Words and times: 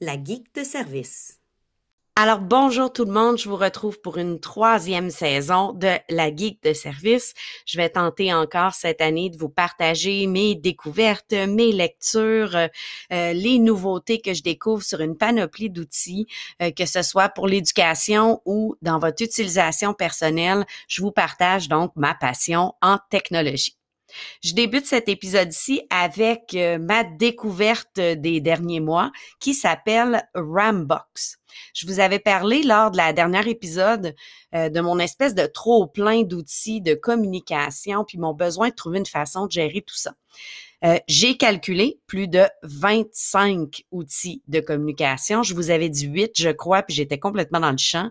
la 0.00 0.14
geek 0.14 0.54
de 0.54 0.64
service. 0.64 1.36
Alors 2.16 2.40
bonjour 2.40 2.92
tout 2.92 3.04
le 3.04 3.12
monde, 3.12 3.38
je 3.38 3.48
vous 3.48 3.56
retrouve 3.56 4.00
pour 4.00 4.18
une 4.18 4.40
troisième 4.40 5.10
saison 5.10 5.72
de 5.72 5.92
la 6.10 6.34
geek 6.34 6.62
de 6.62 6.72
service. 6.72 7.34
Je 7.66 7.78
vais 7.78 7.88
tenter 7.88 8.34
encore 8.34 8.74
cette 8.74 9.00
année 9.00 9.30
de 9.30 9.38
vous 9.38 9.48
partager 9.48 10.26
mes 10.26 10.54
découvertes, 10.54 11.32
mes 11.32 11.72
lectures, 11.72 12.56
euh, 12.56 12.68
euh, 13.12 13.32
les 13.32 13.58
nouveautés 13.58 14.20
que 14.20 14.34
je 14.34 14.42
découvre 14.42 14.82
sur 14.82 15.00
une 15.00 15.16
panoplie 15.16 15.70
d'outils, 15.70 16.26
euh, 16.60 16.70
que 16.72 16.84
ce 16.84 17.02
soit 17.02 17.30
pour 17.30 17.46
l'éducation 17.46 18.42
ou 18.44 18.76
dans 18.82 18.98
votre 18.98 19.22
utilisation 19.22 19.94
personnelle. 19.94 20.66
Je 20.88 21.00
vous 21.00 21.12
partage 21.12 21.68
donc 21.68 21.92
ma 21.96 22.14
passion 22.14 22.74
en 22.82 22.98
technologie. 23.08 23.79
Je 24.42 24.54
débute 24.54 24.86
cet 24.86 25.08
épisode-ci 25.08 25.82
avec 25.90 26.54
euh, 26.54 26.78
ma 26.78 27.04
découverte 27.04 28.00
des 28.00 28.40
derniers 28.40 28.80
mois 28.80 29.10
qui 29.40 29.54
s'appelle 29.54 30.28
Rambox. 30.34 31.38
Je 31.74 31.86
vous 31.86 32.00
avais 32.00 32.18
parlé 32.18 32.62
lors 32.62 32.90
de 32.90 32.96
la 32.96 33.12
dernière 33.12 33.48
épisode 33.48 34.14
euh, 34.54 34.68
de 34.68 34.80
mon 34.80 34.98
espèce 34.98 35.34
de 35.34 35.46
trop 35.46 35.86
plein 35.86 36.22
d'outils 36.22 36.80
de 36.80 36.94
communication 36.94 38.04
puis 38.04 38.18
mon 38.18 38.34
besoin 38.34 38.68
de 38.68 38.74
trouver 38.74 38.98
une 38.98 39.06
façon 39.06 39.46
de 39.46 39.52
gérer 39.52 39.82
tout 39.82 39.96
ça. 39.96 40.14
Euh, 40.84 40.98
j'ai 41.08 41.36
calculé 41.36 42.00
plus 42.06 42.26
de 42.26 42.44
25 42.62 43.84
outils 43.90 44.42
de 44.48 44.60
communication. 44.60 45.42
Je 45.42 45.54
vous 45.54 45.70
avais 45.70 45.88
dit 45.88 46.06
8, 46.06 46.32
je 46.36 46.50
crois, 46.50 46.82
puis 46.82 46.94
j'étais 46.94 47.18
complètement 47.18 47.60
dans 47.60 47.70
le 47.70 47.78
champ. 47.78 48.10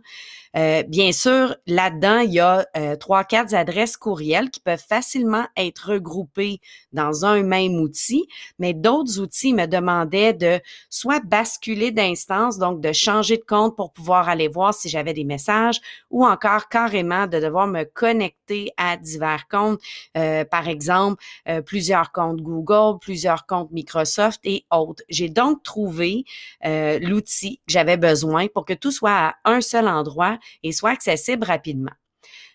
Euh, 0.57 0.83
bien 0.83 1.11
sûr, 1.11 1.55
là-dedans, 1.67 2.19
il 2.19 2.33
y 2.33 2.39
a 2.39 2.65
euh, 2.75 2.95
trois, 2.95 3.23
quatre 3.23 3.53
adresses 3.53 3.97
courriels 3.97 4.49
qui 4.49 4.59
peuvent 4.59 4.83
facilement 4.87 5.45
être 5.55 5.91
regroupées 5.91 6.59
dans 6.91 7.25
un 7.25 7.43
même 7.43 7.75
outil, 7.75 8.27
mais 8.57 8.73
d'autres 8.73 9.20
outils 9.20 9.53
me 9.53 9.67
demandaient 9.67 10.33
de 10.33 10.59
soit 10.89 11.23
basculer 11.23 11.91
d'instance, 11.91 12.57
donc 12.57 12.81
de 12.81 12.91
changer 12.91 13.37
de 13.37 13.43
compte 13.48 13.76
pour 13.76 13.93
pouvoir 13.93 14.27
aller 14.27 14.48
voir 14.48 14.73
si 14.73 14.89
j'avais 14.89 15.13
des 15.13 15.23
messages, 15.23 15.81
ou 16.09 16.26
encore 16.26 16.67
carrément 16.67 17.27
de 17.27 17.39
devoir 17.39 17.67
me 17.67 17.83
connecter 17.83 18.71
à 18.77 18.98
divers 18.98 19.48
comptes, 19.49 19.79
euh, 20.17 20.45
par 20.45 20.67
exemple, 20.67 21.23
plusieurs 21.65 22.11
comptes 22.11 22.41
Google, 22.41 22.59
plusieurs 22.99 23.46
comptes 23.46 23.71
Microsoft 23.71 24.40
et 24.43 24.65
autres. 24.71 25.04
J'ai 25.10 25.29
donc 25.29 25.63
trouvé 25.63 26.24
l'outil 26.63 27.57
que 27.57 27.71
j'avais 27.71 27.98
besoin 27.98 28.48
pour 28.48 28.66
que 28.66 28.74
tout 28.74 28.91
soit 28.91 29.12
à 29.12 29.35
un 29.46 29.62
seul 29.62 29.88
endroit 29.88 30.38
et 30.63 30.71
soit 30.71 30.91
accessible 30.91 31.46
rapidement. 31.46 31.91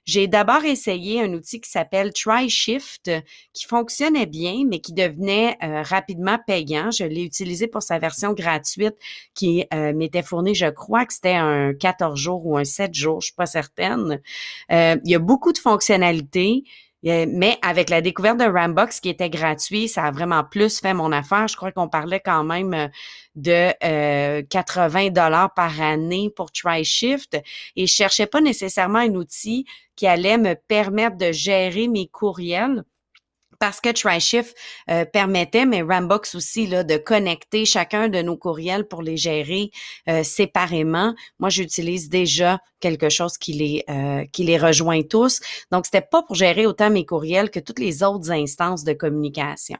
J'ai 0.06 0.28
d'abord 0.28 0.64
essayé 0.64 1.22
un 1.22 1.32
outil 1.32 1.60
qui 1.62 1.70
s'appelle 1.70 2.12
TryShift, 2.12 3.10
qui 3.54 3.64
fonctionnait 3.64 4.26
bien, 4.26 4.64
mais 4.68 4.80
qui 4.80 4.92
devenait 4.92 5.56
euh, 5.62 5.82
rapidement 5.82 6.38
payant. 6.46 6.90
Je 6.90 7.04
l'ai 7.04 7.22
utilisé 7.22 7.68
pour 7.68 7.82
sa 7.82 7.98
version 7.98 8.34
gratuite 8.34 8.96
qui 9.34 9.64
euh, 9.72 9.94
m'était 9.94 10.22
fournie, 10.22 10.54
je 10.54 10.66
crois 10.66 11.06
que 11.06 11.14
c'était 11.14 11.34
un 11.34 11.72
14 11.72 12.20
jours 12.20 12.44
ou 12.44 12.58
un 12.58 12.64
7 12.64 12.92
jours, 12.92 13.22
je 13.22 13.26
suis 13.26 13.34
pas 13.34 13.46
certaine. 13.46 14.20
Euh, 14.70 14.96
il 15.04 15.10
y 15.10 15.14
a 15.14 15.18
beaucoup 15.18 15.52
de 15.52 15.58
fonctionnalités. 15.58 16.64
Mais 17.04 17.58
avec 17.60 17.90
la 17.90 18.00
découverte 18.00 18.38
de 18.38 18.44
Rambox 18.44 19.00
qui 19.00 19.10
était 19.10 19.28
gratuit, 19.28 19.88
ça 19.88 20.04
a 20.04 20.10
vraiment 20.10 20.42
plus 20.42 20.80
fait 20.80 20.94
mon 20.94 21.12
affaire. 21.12 21.48
Je 21.48 21.56
crois 21.56 21.70
qu'on 21.70 21.88
parlait 21.88 22.20
quand 22.20 22.44
même 22.44 22.72
euh, 22.72 22.88
de 23.36 24.42
80 24.48 25.06
euh, 25.06 25.10
dollars 25.10 25.52
par 25.52 25.80
année 25.82 26.30
pour 26.34 26.50
TryShift 26.50 27.36
et 27.76 27.86
je 27.86 27.92
cherchais 27.92 28.26
pas 28.26 28.40
nécessairement 28.40 29.00
un 29.00 29.14
outil 29.16 29.66
qui 29.96 30.06
allait 30.06 30.38
me 30.38 30.54
permettre 30.54 31.18
de 31.18 31.30
gérer 31.30 31.88
mes 31.88 32.06
courriels 32.06 32.84
parce 33.58 33.80
que 33.80 33.90
TryShift 33.90 34.56
euh, 34.90 35.04
permettait, 35.04 35.66
mais 35.66 35.82
Rambox 35.82 36.34
aussi, 36.34 36.66
là, 36.66 36.84
de 36.84 36.96
connecter 36.96 37.64
chacun 37.64 38.08
de 38.08 38.22
nos 38.22 38.36
courriels 38.36 38.86
pour 38.86 39.02
les 39.02 39.16
gérer 39.16 39.70
euh, 40.08 40.22
séparément. 40.22 41.14
Moi, 41.38 41.50
j'utilise 41.50 42.08
déjà 42.08 42.58
quelque 42.80 43.08
chose 43.08 43.38
qui 43.38 43.52
les, 43.52 43.84
euh, 43.88 44.24
qui 44.32 44.44
les 44.44 44.58
rejoint 44.58 45.02
tous. 45.02 45.40
Donc, 45.70 45.86
c'était 45.86 46.00
pas 46.00 46.22
pour 46.22 46.36
gérer 46.36 46.66
autant 46.66 46.90
mes 46.90 47.06
courriels 47.06 47.50
que 47.50 47.60
toutes 47.60 47.78
les 47.78 48.02
autres 48.02 48.30
instances 48.30 48.84
de 48.84 48.92
communication. 48.92 49.78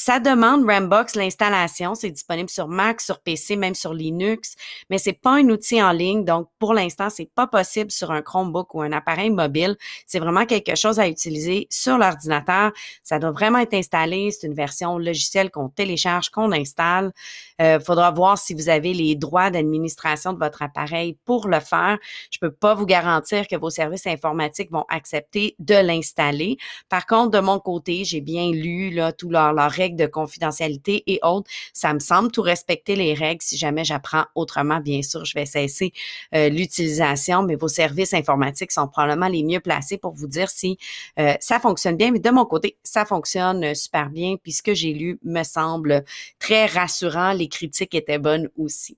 Ça 0.00 0.20
demande 0.20 0.64
Rambox 0.64 1.16
l'installation. 1.16 1.96
C'est 1.96 2.12
disponible 2.12 2.48
sur 2.48 2.68
Mac, 2.68 3.00
sur 3.00 3.18
PC, 3.18 3.56
même 3.56 3.74
sur 3.74 3.92
Linux, 3.92 4.54
mais 4.90 4.98
c'est 4.98 5.12
pas 5.12 5.32
un 5.32 5.48
outil 5.48 5.82
en 5.82 5.90
ligne. 5.90 6.24
Donc, 6.24 6.48
pour 6.60 6.72
l'instant, 6.72 7.10
c'est 7.10 7.28
pas 7.34 7.48
possible 7.48 7.90
sur 7.90 8.12
un 8.12 8.22
Chromebook 8.22 8.74
ou 8.74 8.82
un 8.82 8.92
appareil 8.92 9.30
mobile. 9.30 9.76
C'est 10.06 10.20
vraiment 10.20 10.46
quelque 10.46 10.76
chose 10.76 11.00
à 11.00 11.08
utiliser 11.08 11.66
sur 11.68 11.98
l'ordinateur. 11.98 12.70
Ça 13.02 13.18
doit 13.18 13.32
vraiment 13.32 13.58
être 13.58 13.74
installé. 13.74 14.30
C'est 14.30 14.46
une 14.46 14.54
version 14.54 14.98
logicielle 14.98 15.50
qu'on 15.50 15.68
télécharge, 15.68 16.30
qu'on 16.30 16.52
installe. 16.52 17.12
Euh, 17.60 17.80
faudra 17.80 18.12
voir 18.12 18.38
si 18.38 18.54
vous 18.54 18.68
avez 18.68 18.94
les 18.94 19.16
droits 19.16 19.50
d'administration 19.50 20.32
de 20.32 20.38
votre 20.38 20.62
appareil 20.62 21.18
pour 21.24 21.48
le 21.48 21.58
faire. 21.58 21.98
Je 22.30 22.38
peux 22.38 22.52
pas 22.52 22.76
vous 22.76 22.86
garantir 22.86 23.48
que 23.48 23.56
vos 23.56 23.70
services 23.70 24.06
informatiques 24.06 24.70
vont 24.70 24.84
accepter 24.90 25.56
de 25.58 25.74
l'installer. 25.74 26.56
Par 26.88 27.04
contre, 27.04 27.32
de 27.32 27.40
mon 27.40 27.58
côté, 27.58 28.04
j'ai 28.04 28.20
bien 28.20 28.52
lu 28.52 28.90
là, 28.90 29.10
tous 29.10 29.30
leurs 29.30 29.52
de 29.96 30.06
confidentialité 30.06 31.02
et 31.06 31.20
autres. 31.22 31.50
Ça 31.72 31.94
me 31.94 31.98
semble 31.98 32.30
tout 32.30 32.42
respecter 32.42 32.96
les 32.96 33.14
règles. 33.14 33.42
Si 33.42 33.56
jamais 33.56 33.84
j'apprends 33.84 34.24
autrement, 34.34 34.80
bien 34.80 35.02
sûr, 35.02 35.24
je 35.24 35.34
vais 35.34 35.46
cesser 35.46 35.92
euh, 36.34 36.48
l'utilisation, 36.48 37.42
mais 37.42 37.56
vos 37.56 37.68
services 37.68 38.14
informatiques 38.14 38.72
sont 38.72 38.88
probablement 38.88 39.28
les 39.28 39.42
mieux 39.42 39.60
placés 39.60 39.98
pour 39.98 40.12
vous 40.12 40.26
dire 40.26 40.50
si 40.50 40.78
euh, 41.18 41.34
ça 41.40 41.60
fonctionne 41.60 41.96
bien. 41.96 42.10
Mais 42.10 42.20
de 42.20 42.30
mon 42.30 42.44
côté, 42.44 42.76
ça 42.82 43.04
fonctionne 43.04 43.64
euh, 43.64 43.74
super 43.74 44.10
bien. 44.10 44.36
Puis 44.42 44.52
ce 44.52 44.62
que 44.62 44.74
j'ai 44.74 44.92
lu 44.92 45.18
me 45.24 45.42
semble 45.42 46.04
très 46.38 46.66
rassurant. 46.66 47.32
Les 47.32 47.48
critiques 47.48 47.94
étaient 47.94 48.18
bonnes 48.18 48.48
aussi. 48.56 48.96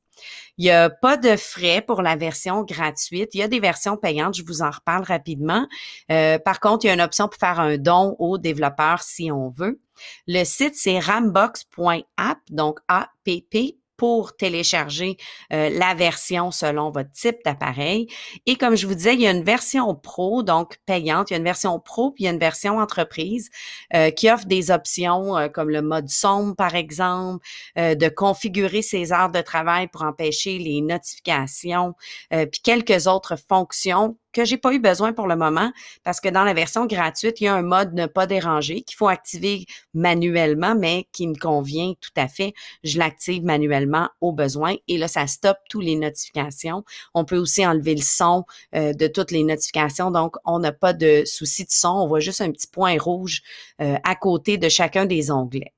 Il 0.58 0.64
n'y 0.64 0.70
a 0.70 0.91
pas 0.91 1.16
de 1.16 1.36
frais 1.36 1.82
pour 1.86 2.03
la 2.03 2.16
version 2.16 2.62
gratuite. 2.62 3.34
Il 3.34 3.38
y 3.38 3.42
a 3.42 3.48
des 3.48 3.60
versions 3.60 3.97
payantes, 3.97 4.36
je 4.36 4.44
vous 4.44 4.62
en 4.62 4.70
reparle 4.70 5.04
rapidement. 5.04 5.66
par 6.08 6.60
contre, 6.60 6.84
il 6.84 6.88
y 6.88 6.91
a 6.91 6.94
une 6.94 7.00
option 7.00 7.28
pour 7.28 7.38
faire 7.38 7.60
un 7.60 7.78
don 7.78 8.16
aux 8.19 8.38
développeurs 8.38 9.03
si 9.03 9.31
on 9.32 9.48
veut. 9.48 9.81
Le 10.26 10.44
site, 10.44 10.75
c'est 10.76 10.98
rambox.app, 10.98 12.38
donc 12.50 12.78
A-P-P 12.88 13.79
pour 14.00 14.34
télécharger 14.34 15.19
euh, 15.53 15.69
la 15.69 15.93
version 15.93 16.50
selon 16.50 16.91
votre 16.91 17.11
type 17.11 17.37
d'appareil. 17.44 18.06
Et 18.47 18.56
comme 18.56 18.75
je 18.75 18.87
vous 18.87 18.94
disais, 18.94 19.12
il 19.12 19.21
y 19.21 19.27
a 19.27 19.31
une 19.31 19.44
version 19.44 19.94
pro, 19.94 20.43
donc 20.43 20.78
payante. 20.87 21.28
Il 21.28 21.34
y 21.34 21.37
a 21.37 21.38
une 21.38 21.44
version 21.44 21.78
pro, 21.78 22.11
puis 22.11 22.25
il 22.25 22.27
y 22.27 22.31
a 22.31 22.33
une 22.33 22.38
version 22.38 22.78
entreprise 22.78 23.50
euh, 23.93 24.11
qui 24.11 24.31
offre 24.31 24.47
des 24.47 24.71
options 24.71 25.37
euh, 25.37 25.49
comme 25.49 25.69
le 25.69 25.83
mode 25.83 26.09
sombre, 26.09 26.56
par 26.56 26.77
exemple, 26.77 27.47
de 27.77 28.09
configurer 28.09 28.81
ses 28.81 29.12
heures 29.12 29.31
de 29.31 29.43
travail 29.43 29.88
pour 29.88 30.00
empêcher 30.00 30.56
les 30.56 30.81
notifications, 30.81 31.94
puis 32.31 32.61
quelques 32.62 33.06
autres 33.06 33.37
fonctions 33.37 34.17
que 34.32 34.44
j'ai 34.44 34.56
pas 34.56 34.72
eu 34.72 34.78
besoin 34.78 35.12
pour 35.12 35.26
le 35.26 35.36
moment 35.36 35.72
parce 36.04 36.20
que 36.20 36.28
dans 36.28 36.44
la 36.44 36.54
version 36.54 36.86
gratuite, 36.86 37.41
il 37.41 37.44
y 37.44 37.48
a 37.48 37.54
un 37.54 37.62
mode 37.62 37.94
ne 37.94 38.06
pas 38.06 38.26
déranger 38.26 38.82
qu'il 38.82 38.96
faut 38.96 39.08
activer 39.08 39.66
manuellement, 39.94 40.74
mais 40.74 41.06
qui 41.12 41.26
me 41.26 41.34
convient 41.34 41.94
tout 42.00 42.10
à 42.16 42.28
fait. 42.28 42.54
Je 42.84 42.98
l'active 42.98 43.44
manuellement 43.44 44.08
au 44.20 44.32
besoin 44.32 44.74
et 44.88 44.98
là, 44.98 45.08
ça 45.08 45.26
stoppe 45.26 45.58
toutes 45.69 45.84
les 45.84 45.96
notifications. 45.96 46.84
On 47.14 47.24
peut 47.24 47.38
aussi 47.38 47.66
enlever 47.66 47.94
le 47.94 48.02
son 48.02 48.44
euh, 48.74 48.92
de 48.92 49.06
toutes 49.06 49.30
les 49.30 49.42
notifications, 49.42 50.10
donc 50.10 50.36
on 50.44 50.58
n'a 50.58 50.72
pas 50.72 50.92
de 50.92 51.22
souci 51.24 51.64
de 51.64 51.70
son. 51.70 51.88
On 51.88 52.06
voit 52.06 52.20
juste 52.20 52.40
un 52.40 52.50
petit 52.50 52.66
point 52.66 52.96
rouge 52.98 53.42
euh, 53.80 53.96
à 54.04 54.14
côté 54.14 54.58
de 54.58 54.69
chacun 54.69 55.06
des 55.06 55.30
onglets. 55.30 55.72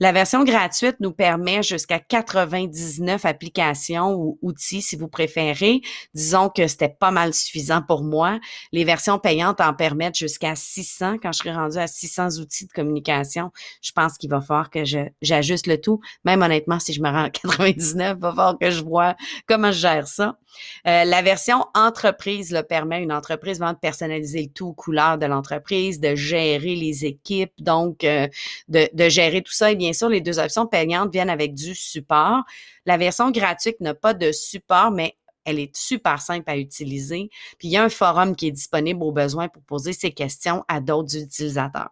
La 0.00 0.12
version 0.12 0.44
gratuite 0.44 0.96
nous 1.00 1.12
permet 1.12 1.62
jusqu'à 1.62 1.98
99 1.98 3.24
applications 3.24 4.14
ou 4.14 4.38
outils 4.42 4.82
si 4.82 4.96
vous 4.96 5.08
préférez. 5.08 5.80
Disons 6.14 6.48
que 6.48 6.66
c'était 6.66 6.88
pas 6.88 7.10
mal 7.10 7.34
suffisant 7.34 7.82
pour 7.82 8.02
moi. 8.02 8.38
Les 8.72 8.84
versions 8.84 9.18
payantes 9.18 9.60
en 9.60 9.74
permettent 9.74 10.16
jusqu'à 10.16 10.54
600. 10.54 11.18
Quand 11.22 11.32
je 11.32 11.38
serai 11.38 11.52
rendu 11.52 11.78
à 11.78 11.86
600 11.86 12.40
outils 12.40 12.66
de 12.66 12.72
communication, 12.72 13.50
je 13.82 13.92
pense 13.92 14.18
qu'il 14.18 14.30
va 14.30 14.40
falloir 14.40 14.70
que 14.70 14.80
j'ajuste 15.22 15.66
le 15.66 15.80
tout. 15.80 16.00
Même 16.24 16.42
honnêtement, 16.42 16.78
si 16.80 16.92
je 16.92 17.00
me 17.00 17.08
rends 17.08 17.24
à 17.24 17.30
99, 17.30 18.16
il 18.16 18.20
va 18.20 18.30
falloir 18.30 18.58
que 18.58 18.70
je 18.70 18.82
vois 18.82 19.16
comment 19.46 19.72
je 19.72 19.78
gère 19.78 20.08
ça. 20.08 20.38
Euh, 20.86 21.04
la 21.04 21.22
version 21.22 21.64
entreprise 21.74 22.52
le 22.52 22.62
permet 22.62 23.02
une 23.02 23.12
entreprise 23.12 23.58
de 23.58 23.64
personnaliser 23.80 24.42
le 24.42 24.48
tout, 24.48 24.72
couleur 24.72 25.18
de 25.18 25.26
l'entreprise, 25.26 26.00
de 26.00 26.14
gérer 26.14 26.76
les 26.76 27.04
équipes, 27.04 27.52
donc 27.58 28.04
euh, 28.04 28.28
de, 28.68 28.88
de, 28.92 29.08
gérer 29.08 29.42
tout 29.42 29.52
ça. 29.54 29.70
Et 29.70 29.76
bien 29.76 29.92
sûr, 29.92 30.08
les 30.08 30.20
deux 30.20 30.38
options 30.38 30.66
payantes 30.66 31.12
viennent 31.12 31.30
avec 31.30 31.54
du 31.54 31.74
support. 31.74 32.42
La 32.86 32.96
version 32.96 33.30
gratuite 33.30 33.80
n'a 33.80 33.94
pas 33.94 34.14
de 34.14 34.32
support, 34.32 34.90
mais 34.90 35.16
elle 35.44 35.58
est 35.58 35.76
super 35.76 36.20
simple 36.20 36.50
à 36.50 36.56
utiliser. 36.56 37.28
Puis 37.58 37.68
il 37.68 37.70
y 37.72 37.76
a 37.76 37.84
un 37.84 37.88
forum 37.88 38.34
qui 38.34 38.48
est 38.48 38.52
disponible 38.52 39.02
au 39.02 39.12
besoin 39.12 39.48
pour 39.48 39.62
poser 39.62 39.92
ces 39.92 40.12
questions 40.12 40.64
à 40.68 40.80
d'autres 40.80 41.16
utilisateurs. 41.16 41.90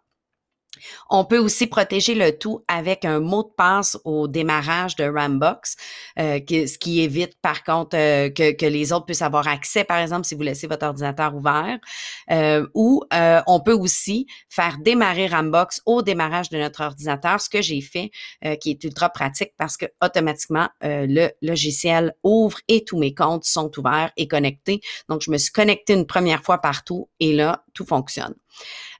On 1.10 1.24
peut 1.24 1.38
aussi 1.38 1.66
protéger 1.66 2.14
le 2.14 2.36
tout 2.36 2.64
avec 2.66 3.04
un 3.04 3.20
mot 3.20 3.42
de 3.42 3.50
passe 3.54 3.98
au 4.04 4.26
démarrage 4.26 4.96
de 4.96 5.04
Rambox, 5.04 5.76
euh, 6.18 6.40
ce 6.48 6.78
qui 6.78 7.00
évite 7.00 7.34
par 7.42 7.62
contre 7.62 7.96
euh, 7.96 8.30
que, 8.30 8.66
les 8.66 8.92
autres 8.92 9.04
puissent 9.04 9.22
avoir 9.22 9.48
accès, 9.48 9.84
par 9.84 9.98
exemple, 9.98 10.24
si 10.24 10.34
vous 10.34 10.42
laissez 10.42 10.66
votre 10.66 10.86
ordinateur 10.86 11.34
ouvert. 11.34 11.78
Euh, 12.30 12.66
ou 12.74 13.02
on 13.46 13.60
peut 13.60 13.74
aussi 13.74 14.26
faire 14.48 14.78
démarrer 14.78 15.26
Rambox 15.26 15.82
au 15.84 16.02
démarrage 16.02 16.48
de 16.48 16.58
notre 16.58 16.82
ordinateur, 16.82 17.40
ce 17.40 17.50
que 17.50 17.60
j'ai 17.60 17.80
fait, 17.80 18.10
qui 18.60 18.70
est 18.70 18.84
ultra 18.84 19.10
pratique 19.10 19.52
parce 19.58 19.76
que 19.76 19.86
automatiquement 20.02 20.68
le 20.82 21.28
logiciel 21.42 22.14
ouvre 22.22 22.58
et 22.68 22.84
tous 22.84 22.98
mes 22.98 23.14
comptes 23.14 23.44
sont 23.44 23.70
ouverts 23.78 24.12
et 24.16 24.28
connectés. 24.28 24.80
Donc, 25.08 25.22
je 25.22 25.30
me 25.30 25.38
suis 25.38 25.52
connectée 25.52 25.94
une 25.94 26.06
première 26.06 26.42
fois 26.42 26.58
partout 26.58 27.08
et 27.20 27.32
là, 27.32 27.64
tout 27.74 27.84
fonctionne. 27.84 28.34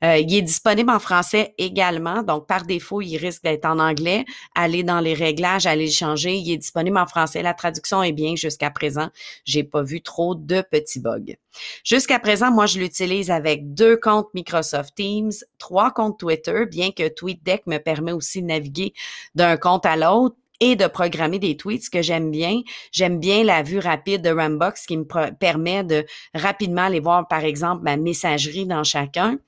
Euh, 0.05 0.17
il 0.19 0.35
est 0.35 0.43
disponible 0.43 0.91
en 0.91 0.99
français 0.99 1.55
également, 1.65 2.23
donc 2.23 2.47
par 2.47 2.65
défaut, 2.65 3.01
il 3.01 3.17
risque 3.17 3.43
d'être 3.43 3.65
en 3.65 3.79
anglais. 3.79 4.25
Allez 4.55 4.83
dans 4.83 5.01
les 5.01 5.15
réglages, 5.15 5.67
allez 5.67 5.87
le 5.87 5.93
changer. 5.93 6.35
Il 6.35 6.53
est 6.53 6.57
disponible 6.57 6.99
en 6.99 7.07
français. 7.07 7.43
La 7.43 7.55
traduction 7.55 8.03
est 8.03 8.13
bien 8.13 8.37
jusqu'à 8.37 8.71
présent. 8.71 9.09
J'ai 9.45 9.65
pas 9.65 9.83
vu 9.83 10.01
trop 10.01 10.35
de 10.35 10.63
petits 10.63 11.01
bugs. 11.01 11.37
Jusqu'à 11.85 12.19
présent, 12.19 12.51
moi, 12.51 12.67
je 12.67 12.79
l'utilise 12.79 13.31
avec 13.31 13.75
deux 13.75 13.97
comptes 13.97 14.29
Microsoft 14.35 14.95
Teams, 14.95 15.33
trois 15.59 15.91
comptes 15.91 16.19
Twitter, 16.19 16.65
bien 16.71 16.91
que 16.91 17.09
TweetDeck 17.09 17.67
me 17.67 17.79
permet 17.79 18.13
aussi 18.13 18.43
de 18.43 18.47
naviguer 18.47 18.93
d'un 19.35 19.57
compte 19.57 19.87
à 19.87 19.97
l'autre 19.97 20.37
et 20.63 20.77
de 20.77 20.87
programmer 20.87 21.41
des 21.41 21.57
tweets, 21.57 21.85
ce 21.85 21.91
que 21.91 22.03
j'aime 22.03 22.31
bien. 22.31 22.61
J'aime 22.93 23.19
bien 23.19 23.43
la 23.43 23.65
vue 23.65 23.81
rapide 23.81 24.23
de 24.23 24.31
Rambox 24.31 24.87
qui 24.87 24.97
me 24.97 25.33
permet 25.33 25.83
de 25.83 26.07
rapidement 26.35 26.83
aller 26.83 27.01
voir, 27.01 27.27
par 27.27 27.45
exemple, 27.45 27.83
ma 27.83 27.97
messagerie 27.97 28.65
dans 28.65 28.85
chacun. 28.85 29.39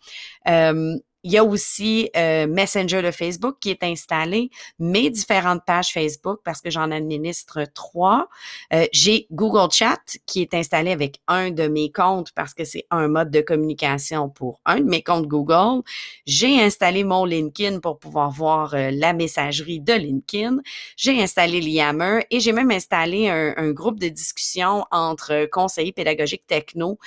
Euh, 0.49 0.97
il 1.25 1.33
y 1.33 1.39
a 1.39 1.45
aussi 1.45 2.11
euh, 2.17 2.47
Messenger 2.47 3.01
de 3.01 3.11
Facebook 3.11 3.57
qui 3.59 3.71
est 3.71 3.83
installé, 3.83 4.51
mes 4.79 5.09
différentes 5.09 5.63
pages 5.67 5.91
Facebook 5.91 6.41
parce 6.45 6.61
que 6.61 6.69
j'en 6.69 6.91
administre 6.91 7.65
trois. 7.75 8.29
Euh, 8.75 8.85
j'ai 8.93 9.27
Google 9.33 9.73
Chat 9.73 10.19
qui 10.27 10.43
est 10.43 10.53
installé 10.53 10.93
avec 10.93 11.21
un 11.27 11.51
de 11.51 11.67
mes 11.67 11.91
comptes 11.91 12.33
parce 12.33 12.53
que 12.53 12.65
c'est 12.65 12.87
un 12.91 13.09
mode 13.09 13.31
de 13.31 13.41
communication 13.41 14.29
pour 14.29 14.61
un 14.67 14.81
de 14.81 14.85
mes 14.85 15.03
comptes 15.03 15.27
Google. 15.27 15.83
J'ai 16.27 16.61
installé 16.61 17.05
mon 17.05 17.25
LinkedIn 17.25 17.81
pour 17.81 17.99
pouvoir 17.99 18.31
voir 18.31 18.75
euh, 18.75 18.91
la 18.93 19.15
messagerie 19.15 19.81
de 19.81 19.95
LinkedIn. 19.95 20.59
J'ai 20.99 21.23
installé 21.23 21.63
Liammer 21.63 22.27
et 22.31 22.41
j'ai 22.41 22.53
même 22.53 22.71
installé 22.71 23.31
un, 23.31 23.55
un, 23.57 23.71
groupe 23.71 23.99
de 23.99 24.09
discussion 24.09 24.85
entre 24.91 25.49
conseillers 25.51 25.93
pédagogiques 25.93 26.47
techno 26.47 26.99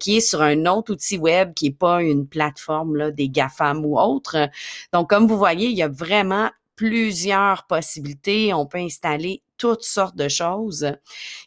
qui 0.00 0.16
est 0.16 0.20
sur 0.20 0.40
un 0.40 0.66
autre 0.66 0.92
outil 0.92 1.18
web 1.18 1.52
qui 1.54 1.66
est 1.66 1.78
pas 1.78 2.02
une 2.02 2.26
plateforme 2.26 2.96
là, 2.96 3.10
des 3.10 3.28
GAFA 3.28 3.57
femme 3.58 3.84
ou 3.84 3.98
autre. 3.98 4.48
Donc, 4.92 5.10
comme 5.10 5.26
vous 5.26 5.36
voyez, 5.36 5.68
il 5.68 5.76
y 5.76 5.82
a 5.82 5.88
vraiment 5.88 6.50
plusieurs 6.76 7.66
possibilités. 7.66 8.54
On 8.54 8.64
peut 8.66 8.78
installer 8.78 9.42
toutes 9.58 9.82
sortes 9.82 10.16
de 10.16 10.28
choses. 10.28 10.92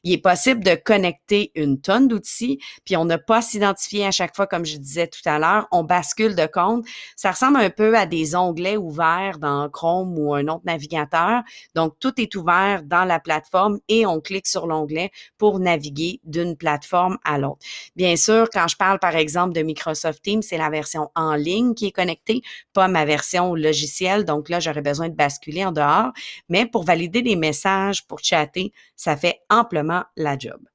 Il 0.03 0.13
est 0.13 0.21
possible 0.21 0.63
de 0.63 0.75
connecter 0.75 1.51
une 1.55 1.81
tonne 1.81 2.07
d'outils, 2.07 2.59
puis 2.85 2.97
on 2.97 3.05
n'a 3.05 3.17
pas 3.17 3.41
s'identifier 3.41 4.05
à 4.05 4.11
chaque 4.11 4.35
fois, 4.35 4.47
comme 4.47 4.65
je 4.65 4.77
disais 4.77 5.07
tout 5.07 5.21
à 5.25 5.39
l'heure, 5.39 5.67
on 5.71 5.83
bascule 5.83 6.35
de 6.35 6.45
compte. 6.45 6.85
Ça 7.15 7.31
ressemble 7.31 7.57
un 7.57 7.69
peu 7.69 7.97
à 7.97 8.05
des 8.05 8.35
onglets 8.35 8.77
ouverts 8.77 9.39
dans 9.39 9.69
Chrome 9.69 10.17
ou 10.17 10.33
un 10.33 10.47
autre 10.47 10.63
navigateur. 10.65 11.41
Donc, 11.75 11.95
tout 11.99 12.19
est 12.19 12.35
ouvert 12.35 12.83
dans 12.83 13.05
la 13.05 13.19
plateforme 13.19 13.79
et 13.87 14.05
on 14.05 14.19
clique 14.19 14.47
sur 14.47 14.67
l'onglet 14.67 15.11
pour 15.37 15.59
naviguer 15.59 16.19
d'une 16.23 16.57
plateforme 16.57 17.17
à 17.23 17.37
l'autre. 17.37 17.65
Bien 17.95 18.15
sûr, 18.15 18.49
quand 18.51 18.67
je 18.67 18.75
parle, 18.75 18.99
par 18.99 19.15
exemple, 19.15 19.53
de 19.53 19.61
Microsoft 19.61 20.21
Teams, 20.21 20.41
c'est 20.41 20.57
la 20.57 20.69
version 20.69 21.09
en 21.15 21.35
ligne 21.35 21.73
qui 21.73 21.87
est 21.87 21.91
connectée, 21.91 22.41
pas 22.73 22.87
ma 22.87 23.05
version 23.05 23.55
logicielle. 23.55 24.25
Donc 24.25 24.49
là, 24.49 24.59
j'aurais 24.59 24.81
besoin 24.81 25.09
de 25.09 25.15
basculer 25.15 25.65
en 25.65 25.71
dehors. 25.71 26.11
Mais 26.49 26.65
pour 26.65 26.83
valider 26.83 27.21
des 27.21 27.35
messages, 27.35 28.00
pour 28.07 28.19
chatter, 28.19 28.73
ça 28.95 29.17
fait 29.17 29.41
amplement 29.49 30.03
la 30.15 30.37
job. 30.37 30.70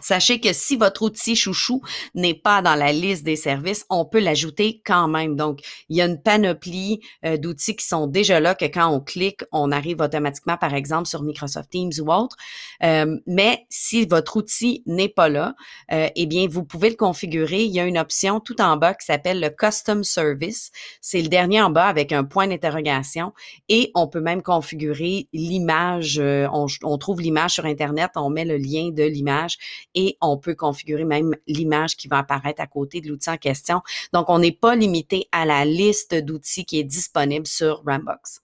Sachez 0.00 0.38
que 0.38 0.52
si 0.52 0.76
votre 0.76 1.02
outil 1.02 1.34
chouchou 1.34 1.82
n'est 2.14 2.34
pas 2.34 2.62
dans 2.62 2.76
la 2.76 2.92
liste 2.92 3.24
des 3.24 3.34
services, 3.34 3.84
on 3.90 4.04
peut 4.04 4.20
l'ajouter 4.20 4.80
quand 4.86 5.08
même. 5.08 5.34
Donc, 5.34 5.60
il 5.88 5.96
y 5.96 6.00
a 6.00 6.06
une 6.06 6.22
panoplie 6.22 7.00
euh, 7.24 7.36
d'outils 7.36 7.74
qui 7.74 7.84
sont 7.84 8.06
déjà 8.06 8.38
là, 8.38 8.54
que 8.54 8.66
quand 8.66 8.86
on 8.86 9.00
clique, 9.00 9.40
on 9.50 9.72
arrive 9.72 10.00
automatiquement, 10.00 10.56
par 10.56 10.74
exemple, 10.74 11.08
sur 11.08 11.24
Microsoft 11.24 11.70
Teams 11.70 11.90
ou 12.00 12.12
autre. 12.12 12.36
Euh, 12.84 13.18
mais 13.26 13.66
si 13.70 14.06
votre 14.06 14.36
outil 14.36 14.84
n'est 14.86 15.08
pas 15.08 15.28
là, 15.28 15.56
euh, 15.90 16.08
eh 16.14 16.26
bien, 16.26 16.46
vous 16.48 16.64
pouvez 16.64 16.90
le 16.90 16.96
configurer. 16.96 17.64
Il 17.64 17.72
y 17.72 17.80
a 17.80 17.84
une 17.84 17.98
option 17.98 18.38
tout 18.38 18.60
en 18.60 18.76
bas 18.76 18.94
qui 18.94 19.04
s'appelle 19.04 19.40
le 19.40 19.50
Custom 19.50 20.04
Service. 20.04 20.70
C'est 21.00 21.22
le 21.22 21.28
dernier 21.28 21.60
en 21.60 21.70
bas 21.70 21.86
avec 21.86 22.12
un 22.12 22.22
point 22.22 22.46
d'interrogation. 22.46 23.32
Et 23.68 23.90
on 23.96 24.06
peut 24.06 24.20
même 24.20 24.42
configurer 24.42 25.26
l'image. 25.32 26.20
On, 26.22 26.66
on 26.84 26.98
trouve 26.98 27.20
l'image 27.20 27.54
sur 27.54 27.64
Internet, 27.64 28.12
on 28.14 28.30
met 28.30 28.44
le 28.44 28.58
lien 28.58 28.90
de 28.92 29.02
l'image 29.02 29.58
et 29.98 30.16
on 30.20 30.38
peut 30.38 30.54
configurer 30.54 31.04
même 31.04 31.34
l'image 31.48 31.96
qui 31.96 32.06
va 32.06 32.18
apparaître 32.18 32.62
à 32.62 32.68
côté 32.68 33.00
de 33.00 33.08
l'outil 33.08 33.30
en 33.30 33.36
question. 33.36 33.82
Donc, 34.12 34.30
on 34.30 34.38
n'est 34.38 34.52
pas 34.52 34.76
limité 34.76 35.26
à 35.32 35.44
la 35.44 35.64
liste 35.64 36.14
d'outils 36.14 36.64
qui 36.64 36.78
est 36.78 36.84
disponible 36.84 37.48
sur 37.48 37.82
Rambox. 37.84 38.40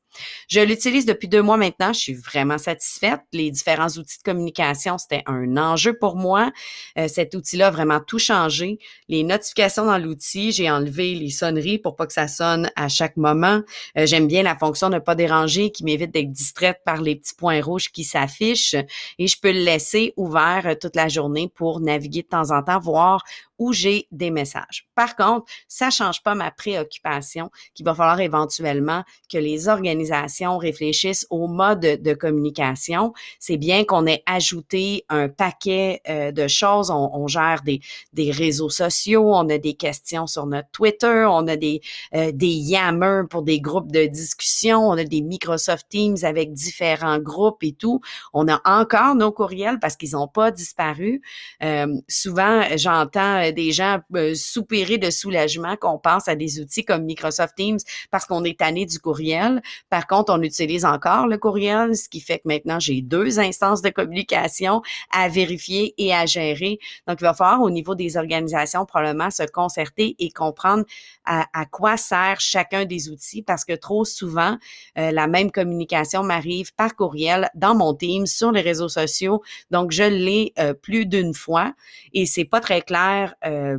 Je 0.48 0.60
l'utilise 0.60 1.06
depuis 1.06 1.28
deux 1.28 1.42
mois 1.42 1.56
maintenant. 1.56 1.92
Je 1.92 1.98
suis 1.98 2.14
vraiment 2.14 2.58
satisfaite. 2.58 3.20
Les 3.32 3.50
différents 3.50 3.88
outils 3.88 4.18
de 4.18 4.22
communication, 4.22 4.98
c'était 4.98 5.22
un 5.26 5.56
enjeu 5.56 5.96
pour 5.98 6.16
moi. 6.16 6.52
Euh, 6.98 7.08
cet 7.08 7.34
outil-là 7.34 7.68
a 7.68 7.70
vraiment 7.70 8.00
tout 8.00 8.18
changé. 8.18 8.78
Les 9.08 9.22
notifications 9.22 9.86
dans 9.86 9.98
l'outil, 9.98 10.52
j'ai 10.52 10.70
enlevé 10.70 11.14
les 11.14 11.30
sonneries 11.30 11.78
pour 11.78 11.96
pas 11.96 12.06
que 12.06 12.12
ça 12.12 12.28
sonne 12.28 12.70
à 12.76 12.88
chaque 12.88 13.16
moment. 13.16 13.60
Euh, 13.98 14.06
j'aime 14.06 14.26
bien 14.26 14.42
la 14.42 14.56
fonction 14.56 14.88
ne 14.88 14.98
pas 14.98 15.14
déranger 15.14 15.70
qui 15.70 15.84
m'évite 15.84 16.12
d'être 16.12 16.30
distraite 16.30 16.80
par 16.84 17.00
les 17.00 17.16
petits 17.16 17.34
points 17.34 17.60
rouges 17.60 17.90
qui 17.90 18.04
s'affichent 18.04 18.76
et 19.18 19.26
je 19.26 19.38
peux 19.40 19.52
le 19.52 19.60
laisser 19.60 20.12
ouvert 20.16 20.62
euh, 20.66 20.74
toute 20.74 20.96
la 20.96 21.08
journée 21.08 21.50
pour 21.54 21.80
naviguer 21.80 22.22
de 22.22 22.28
temps 22.28 22.50
en 22.50 22.62
temps, 22.62 22.78
voir 22.78 23.24
où 23.58 23.72
j'ai 23.72 24.08
des 24.10 24.30
messages. 24.30 24.86
Par 24.94 25.16
contre, 25.16 25.46
ça 25.68 25.90
change 25.90 26.22
pas 26.22 26.34
ma 26.34 26.50
préoccupation 26.50 27.50
qu'il 27.74 27.86
va 27.86 27.94
falloir 27.94 28.20
éventuellement 28.20 29.04
que 29.30 29.38
les 29.38 29.68
organisations 30.04 30.58
réfléchissent 30.58 31.26
au 31.30 31.46
mode 31.46 31.80
de 31.80 32.14
communication. 32.14 33.12
C'est 33.38 33.56
bien 33.56 33.84
qu'on 33.84 34.06
ait 34.06 34.22
ajouté 34.26 35.04
un 35.08 35.28
paquet 35.28 36.00
euh, 36.08 36.32
de 36.32 36.48
choses. 36.48 36.90
On, 36.90 37.26
gère 37.26 37.62
des, 37.64 37.80
des 38.12 38.30
réseaux 38.30 38.68
sociaux, 38.68 39.34
on 39.34 39.48
a 39.48 39.58
des 39.58 39.74
questions 39.74 40.26
sur 40.26 40.46
notre 40.46 40.68
Twitter, 40.70 41.26
on 41.28 41.46
a 41.48 41.56
des, 41.56 41.80
euh, 42.14 42.32
des 42.32 42.46
Yammer 42.46 43.22
pour 43.30 43.42
des 43.42 43.60
groupes 43.60 43.90
de 43.90 44.04
discussion, 44.06 44.88
on 44.88 44.98
a 44.98 45.04
des 45.04 45.22
Microsoft 45.22 45.86
Teams 45.88 46.18
avec 46.22 46.52
différents 46.52 47.18
groupes 47.18 47.62
et 47.62 47.72
tout. 47.72 48.00
On 48.32 48.46
a 48.48 48.60
encore 48.64 49.14
nos 49.14 49.32
courriels 49.32 49.78
parce 49.80 49.96
qu'ils 49.96 50.12
n'ont 50.12 50.28
pas 50.28 50.50
disparu. 50.50 51.22
Euh, 51.62 51.86
souvent, 52.08 52.62
j'entends 52.76 53.42
euh, 53.42 53.52
des 53.52 53.72
gens 53.72 54.00
euh, 54.14 54.34
soupirer 54.34 54.98
de 54.98 55.10
soulagement 55.10 55.76
qu'on 55.76 55.98
pense 55.98 56.28
à 56.28 56.34
des 56.34 56.60
outils 56.60 56.84
comme 56.84 57.04
Microsoft 57.04 57.54
Teams 57.56 57.78
parce 58.10 58.26
qu'on 58.26 58.44
est 58.44 58.58
tanné 58.58 58.86
du 58.86 58.98
courriel. 58.98 59.62
Par 59.94 60.08
contre, 60.08 60.32
on 60.32 60.42
utilise 60.42 60.84
encore 60.84 61.28
le 61.28 61.38
courriel, 61.38 61.96
ce 61.96 62.08
qui 62.08 62.18
fait 62.18 62.38
que 62.38 62.48
maintenant, 62.48 62.80
j'ai 62.80 63.00
deux 63.00 63.38
instances 63.38 63.80
de 63.80 63.90
communication 63.90 64.82
à 65.12 65.28
vérifier 65.28 65.94
et 65.98 66.12
à 66.12 66.26
gérer. 66.26 66.80
Donc, 67.06 67.18
il 67.20 67.22
va 67.22 67.32
falloir 67.32 67.62
au 67.62 67.70
niveau 67.70 67.94
des 67.94 68.16
organisations 68.16 68.86
probablement 68.86 69.30
se 69.30 69.44
concerter 69.44 70.16
et 70.18 70.32
comprendre 70.32 70.82
à, 71.24 71.46
quoi 71.70 71.96
sert 71.96 72.40
chacun 72.40 72.86
des 72.86 73.08
outils 73.08 73.42
parce 73.42 73.64
que 73.64 73.72
trop 73.72 74.04
souvent, 74.04 74.58
euh, 74.98 75.12
la 75.12 75.28
même 75.28 75.52
communication 75.52 76.24
m'arrive 76.24 76.74
par 76.74 76.96
courriel 76.96 77.48
dans 77.54 77.76
mon 77.76 77.94
team, 77.94 78.26
sur 78.26 78.50
les 78.50 78.62
réseaux 78.62 78.88
sociaux. 78.88 79.42
Donc, 79.70 79.92
je 79.92 80.02
l'ai 80.02 80.54
plus 80.82 81.06
d'une 81.06 81.34
fois 81.34 81.72
et 82.12 82.26
c'est 82.26 82.44
pas 82.44 82.58
très 82.58 82.82
clair 82.82 83.36
euh, 83.46 83.78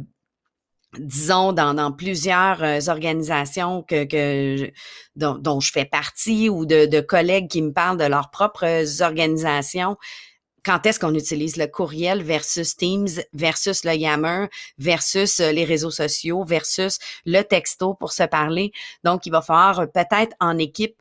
disons, 0.99 1.53
dans, 1.53 1.91
plusieurs 1.91 2.63
euh, 2.63 2.79
organisations 2.87 3.83
que, 3.83 4.71
dont, 5.15 5.59
je 5.59 5.71
fais 5.71 5.85
partie 5.85 6.49
ou 6.49 6.65
de, 6.65 7.01
collègues 7.01 7.49
qui 7.49 7.61
me 7.61 7.71
parlent 7.71 7.97
de 7.97 8.05
leurs 8.05 8.29
propres 8.29 9.01
organisations. 9.01 9.97
Quand 10.63 10.85
est-ce 10.87 10.99
qu'on 10.99 11.13
utilise 11.13 11.57
le 11.57 11.67
courriel 11.67 12.23
versus 12.23 12.75
Teams, 12.75 13.07
versus 13.33 13.85
le 13.85 13.93
Yammer, 13.93 14.47
versus 14.79 15.39
euh, 15.39 15.51
les 15.51 15.63
réseaux 15.63 15.91
sociaux, 15.91 16.43
versus 16.43 16.97
le 17.25 17.43
texto 17.43 17.93
pour 17.93 18.11
se 18.11 18.23
parler? 18.23 18.71
Donc, 19.03 19.27
il 19.27 19.31
va 19.31 19.41
falloir 19.41 19.87
peut-être 19.91 20.35
en 20.39 20.57
équipe 20.57 20.95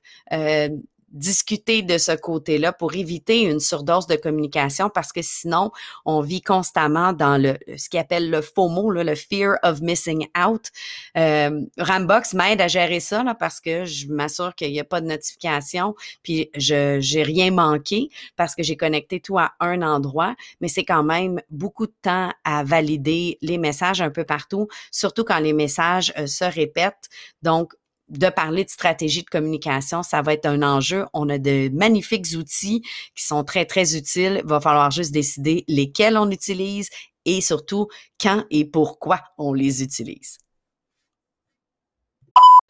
discuter 1.15 1.83
de 1.83 1.97
ce 1.97 2.13
côté-là 2.13 2.73
pour 2.73 2.95
éviter 2.95 3.43
une 3.43 3.61
surdose 3.61 4.07
de 4.07 4.17
communication 4.17 4.91
parce 4.91 5.13
que 5.13 5.23
sinon, 5.23 5.71
on 6.05 6.21
vit 6.21 6.43
constamment 6.43 7.13
dans 7.13 7.41
le 7.41 7.57
ce 7.77 7.89
qu'il 7.89 8.01
appelle 8.01 8.31
le 8.31 8.43
FOMO, 8.43 8.91
là, 8.91 9.05
le 9.05 9.15
fear 9.15 9.57
of 9.63 9.81
missing 9.81 10.27
out. 10.37 10.71
Euh, 11.17 11.61
Rambox 11.79 12.35
m'aide 12.35 12.61
à 12.61 12.69
gérer 12.69 13.01
ça 13.01 13.23
là, 13.23 13.35
parce 13.35 13.61
que 13.61 13.85
je 13.85 14.09
m'assure 14.09 14.55
qu'il 14.55 14.73
n'y 14.73 14.81
a 14.81 14.85
pas 14.85 15.01
de 15.01 15.07
notification, 15.07 15.95
puis 16.23 16.51
je 16.57 16.99
j'ai 17.01 17.23
rien 17.23 17.51
manqué 17.51 18.11
parce 18.37 18.55
que 18.55 18.63
j'ai 18.63 18.77
connecté 18.77 19.21
tout 19.21 19.39
à 19.39 19.53
un 19.61 19.83
endroit, 19.83 20.35
mais 20.61 20.69
c'est 20.69 20.85
quand 20.85 21.05
même 21.05 21.41
beaucoup 21.51 21.87
de 21.87 21.95
temps 22.03 22.31
à 22.45 22.65
valider 22.65 23.39
les 23.41 23.59
messages 23.59 24.03
un 24.03 24.11
peu 24.11 24.25
partout, 24.25 24.69
surtout 24.91 25.25
quand 25.25 25.39
les 25.39 25.53
messages 25.53 26.13
euh, 26.19 26.27
se 26.27 26.45
répètent. 26.45 27.09
Donc, 27.43 27.75
de 28.09 28.29
parler 28.29 28.65
de 28.65 28.71
stratégie 28.71 29.23
de 29.23 29.31
communication, 29.31 30.03
ça 30.03 30.23
va 30.23 30.35
être 30.35 30.47
un 30.47 30.63
enjeu. 30.63 31.07
On 31.15 31.29
a 31.29 31.39
de 31.39 31.71
magnifiques 31.73 32.37
outils 32.37 32.83
qui 33.15 33.25
sont 33.25 33.45
très, 33.45 33.65
très 33.65 33.97
utiles. 33.97 34.41
Il 34.45 34.49
va 34.49 34.61
falloir 34.61 34.91
juste 34.91 35.13
décider 35.13 35.65
lesquels 35.69 36.17
on 36.17 36.31
utilise 36.31 36.89
et 37.25 37.41
surtout 37.41 37.89
quand 38.21 38.45
et 38.51 38.65
pourquoi 38.65 39.21
on 39.39 39.53
les 39.53 39.83
utilise. 39.83 40.39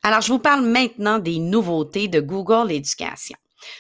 Alors, 0.03 0.21
je 0.21 0.33
vous 0.33 0.39
parle 0.39 0.67
maintenant 0.67 1.19
des 1.19 1.39
nouveautés 1.39 2.09
de 2.09 2.21
Google 2.21 2.71
Éducation. 2.71 3.37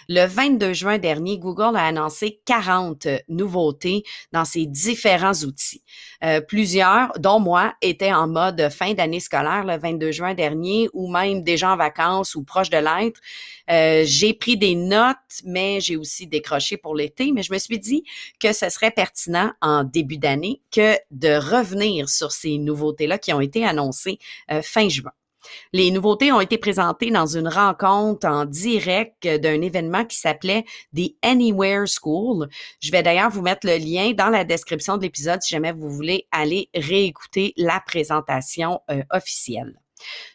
Le 0.08 0.26
22 0.26 0.72
juin 0.72 0.98
dernier, 0.98 1.38
Google 1.38 1.76
a 1.76 1.86
annoncé 1.86 2.40
40 2.44 3.06
nouveautés 3.28 4.04
dans 4.32 4.44
ses 4.44 4.66
différents 4.66 5.34
outils. 5.44 5.82
Euh, 6.22 6.40
plusieurs, 6.40 7.12
dont 7.18 7.40
moi, 7.40 7.74
étaient 7.82 8.12
en 8.12 8.28
mode 8.28 8.68
fin 8.70 8.94
d'année 8.94 9.20
scolaire 9.20 9.64
le 9.64 9.76
22 9.78 10.10
juin 10.10 10.34
dernier 10.34 10.88
ou 10.92 11.10
même 11.10 11.42
déjà 11.42 11.72
en 11.72 11.76
vacances 11.76 12.34
ou 12.34 12.44
proche 12.44 12.70
de 12.70 12.78
l'être. 12.78 13.20
Euh, 13.70 14.02
j'ai 14.06 14.34
pris 14.34 14.56
des 14.56 14.74
notes, 14.74 15.16
mais 15.44 15.80
j'ai 15.80 15.96
aussi 15.96 16.26
décroché 16.26 16.76
pour 16.76 16.94
l'été. 16.94 17.32
Mais 17.32 17.42
je 17.42 17.52
me 17.52 17.58
suis 17.58 17.78
dit 17.78 18.04
que 18.40 18.52
ce 18.52 18.68
serait 18.68 18.90
pertinent 18.90 19.52
en 19.60 19.84
début 19.84 20.18
d'année 20.18 20.60
que 20.70 20.96
de 21.10 21.34
revenir 21.36 22.08
sur 22.08 22.32
ces 22.32 22.58
nouveautés-là 22.58 23.18
qui 23.18 23.32
ont 23.32 23.40
été 23.40 23.64
annoncées 23.64 24.18
euh, 24.50 24.62
fin 24.62 24.88
juin. 24.88 25.12
Les 25.72 25.90
nouveautés 25.90 26.32
ont 26.32 26.40
été 26.40 26.58
présentées 26.58 27.10
dans 27.10 27.26
une 27.26 27.48
rencontre 27.48 28.26
en 28.26 28.44
direct 28.44 29.26
d'un 29.26 29.60
événement 29.60 30.04
qui 30.04 30.16
s'appelait 30.16 30.64
The 30.96 31.14
Anywhere 31.22 31.86
School. 31.86 32.48
Je 32.80 32.90
vais 32.90 33.02
d'ailleurs 33.02 33.30
vous 33.30 33.42
mettre 33.42 33.66
le 33.66 33.76
lien 33.76 34.12
dans 34.12 34.30
la 34.30 34.44
description 34.44 34.96
de 34.96 35.02
l'épisode 35.02 35.42
si 35.42 35.54
jamais 35.54 35.72
vous 35.72 35.90
voulez 35.90 36.26
aller 36.30 36.68
réécouter 36.74 37.52
la 37.56 37.80
présentation 37.80 38.80
euh, 38.90 39.02
officielle. 39.10 39.74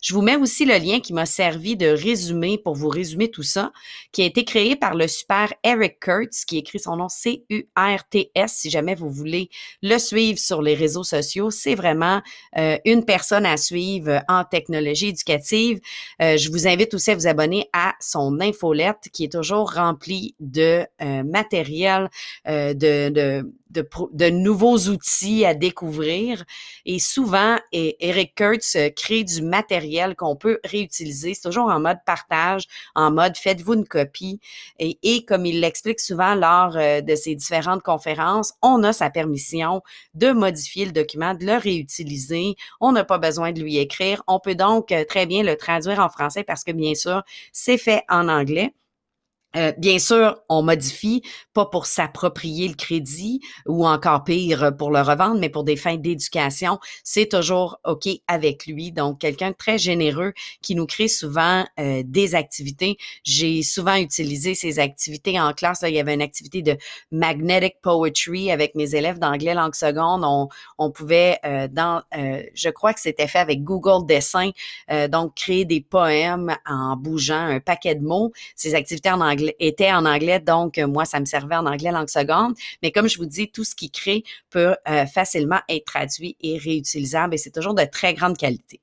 Je 0.02 0.14
vous 0.14 0.22
mets 0.22 0.36
aussi 0.36 0.66
le 0.66 0.78
lien 0.78 1.00
qui 1.00 1.14
m'a 1.14 1.26
servi 1.26 1.76
de 1.76 1.88
résumé 1.88 2.58
pour 2.58 2.76
vous 2.76 2.90
résumer 2.90 3.30
tout 3.30 3.44
ça, 3.44 3.72
qui 4.12 4.22
a 4.22 4.26
été 4.26 4.46
créé 4.46 4.76
par 4.76 4.96
le 4.96 5.08
super 5.08 5.54
Eric 5.64 6.00
Kurtz, 6.00 6.46
qui 6.46 6.58
écrit 6.58 6.80
son 6.80 6.96
nom 6.96 7.10
C-U-R-T-S, 7.10 8.54
si 8.54 8.70
jamais 8.70 8.96
vous 8.96 9.10
voulez 9.10 9.50
le 9.82 9.98
suivre 9.98 10.40
sur 10.40 10.62
les 10.62 10.76
réseaux 10.76 11.04
sociaux. 11.04 11.52
C'est 11.52 11.76
vraiment 11.76 12.22
euh, 12.58 12.78
une 12.86 13.06
personne 13.06 13.46
à 13.46 13.58
suivre 13.58 14.22
en 14.28 14.44
technologie 14.44 15.10
éducative. 15.10 15.80
Euh, 16.22 16.38
je 16.38 16.50
vous 16.50 16.68
invite 16.68 16.94
aussi 16.94 17.12
à 17.12 17.16
vous 17.16 17.28
abonner 17.28 17.70
à 17.74 17.94
son 18.00 18.40
infolette, 18.40 19.10
qui 19.12 19.26
est 19.26 19.32
toujours 19.32 19.74
remplie 19.74 20.36
de 20.40 20.86
euh, 21.02 21.24
matériel, 21.24 22.10
de, 22.46 23.10
de 23.10 23.46
de, 23.70 24.30
nouveaux 24.30 24.78
outils 24.88 25.46
à 25.46 25.54
découvrir. 25.54 26.44
Et 26.86 27.00
souvent, 27.00 27.58
Eric 27.72 28.34
Kurtz 28.36 28.76
crée 28.96 29.24
du 29.24 29.42
matériel 29.42 29.59
qu'on 30.16 30.36
peut 30.36 30.60
réutiliser. 30.64 31.34
C'est 31.34 31.42
toujours 31.42 31.70
en 31.70 31.80
mode 31.80 32.00
partage, 32.06 32.66
en 32.96 33.12
mode 33.12 33.38
faites-vous 33.38 33.74
une 33.76 33.88
copie. 33.88 34.40
Et, 34.80 34.98
et 35.04 35.26
comme 35.26 35.46
il 35.46 35.62
l'explique 35.62 36.00
souvent 36.00 36.36
lors 36.36 36.76
euh, 36.76 37.02
de 37.02 37.16
ses 37.16 37.36
différentes 37.36 37.84
conférences, 37.84 38.54
on 38.62 38.84
a 38.84 38.94
sa 38.94 39.10
permission 39.10 39.82
de 40.14 40.32
modifier 40.32 40.86
le 40.86 40.92
document, 40.92 41.34
de 41.34 41.46
le 41.46 41.58
réutiliser. 41.58 42.56
On 42.80 42.92
n'a 42.92 43.04
pas 43.04 43.18
besoin 43.18 43.52
de 43.52 43.62
lui 43.62 43.78
écrire. 43.78 44.24
On 44.28 44.40
peut 44.40 44.56
donc 44.56 44.92
euh, 44.92 45.04
très 45.06 45.26
bien 45.26 45.44
le 45.44 45.56
traduire 45.56 46.00
en 46.00 46.10
français 46.10 46.44
parce 46.44 46.64
que 46.64 46.72
bien 46.72 46.96
sûr, 46.96 47.24
c'est 47.52 47.78
fait 47.78 48.04
en 48.10 48.28
anglais. 48.28 48.74
Euh, 49.56 49.72
bien 49.78 49.98
sûr, 49.98 50.40
on 50.48 50.62
modifie, 50.62 51.24
pas 51.54 51.66
pour 51.66 51.88
s'approprier 51.88 52.68
le 52.68 52.76
crédit 52.76 53.42
ou 53.66 53.88
encore 53.88 54.24
pire 54.24 54.76
pour 54.78 54.92
le 54.92 55.02
revendre, 55.02 55.40
mais 55.40 55.50
pour 55.50 55.64
des 55.64 55.76
fins 55.76 55.98
d'éducation. 55.98 56.80
C'est 57.04 57.28
toujours 57.30 57.80
OK 57.84 58.08
avec 58.28 58.68
lui. 58.68 58.92
Donc, 58.92 59.20
quelqu'un 59.20 59.50
de 59.52 59.56
très 59.56 59.80
généreux 59.80 60.34
qui 60.62 60.76
nous 60.76 60.86
crée 60.86 61.08
souvent 61.08 61.66
euh, 61.80 62.04
des 62.06 62.36
activités. 62.36 62.98
J'ai 63.24 63.64
souvent 63.64 63.96
utilisé 63.96 64.54
ces 64.54 64.78
activités 64.78 65.40
en 65.40 65.54
classe. 65.54 65.84
il 65.88 65.96
y 65.96 66.00
avait 66.00 66.14
une 66.14 66.22
activité 66.22 66.62
de 66.62 66.78
magnetic 67.12 67.82
poetry 67.82 68.52
avec 68.52 68.76
mes 68.76 68.94
élèves 68.94 69.18
d'anglais 69.18 69.56
langue 69.56 69.76
seconde. 69.76 70.24
On, 70.24 70.48
on 70.78 70.92
pouvait, 70.92 71.40
euh, 71.46 71.68
dans, 71.68 72.04
je 72.54 72.70
crois 72.70 72.94
que 72.94 73.00
c'était 73.00 73.28
fait 73.28 73.40
avec 73.40 73.64
Google 73.64 74.06
Dessin, 74.06 74.52
donc 75.10 75.36
créer 75.36 75.66
des 75.66 75.82
poèmes 75.82 76.56
en 76.66 76.96
bougeant 76.96 77.40
un 77.40 77.60
paquet 77.60 77.96
de 77.96 78.04
mots. 78.04 78.32
Ces 78.56 78.76
activités 78.76 79.10
en 79.10 79.22
anglais 79.22 79.39
était 79.60 79.92
en 79.92 80.06
anglais, 80.06 80.40
donc 80.40 80.78
euh, 80.78 80.88
moi, 80.88 81.06
ça 81.06 81.20
me 81.20 81.26
servait 81.26 81.56
en 81.56 81.66
anglais 81.66 81.92
langue 81.92 82.10
seconde. 82.10 82.56
Mais 82.82 82.92
comme 82.92 83.08
je 83.08 83.18
vous 83.18 83.26
dis, 83.26 83.50
tout 83.52 83.64
ce 83.64 83.76
qui 83.76 83.90
crée 83.92 84.24
peut 84.50 84.76
euh, 84.88 85.06
facilement 85.06 85.60
être 85.68 85.86
traduit 85.86 86.36
et 86.42 86.58
réutilisable 86.58 87.36
et 87.36 87.38
c'est 87.38 87.52
toujours 87.52 87.74
de 87.74 87.84
très 87.84 88.14
grande 88.14 88.38
qualité. 88.38 88.82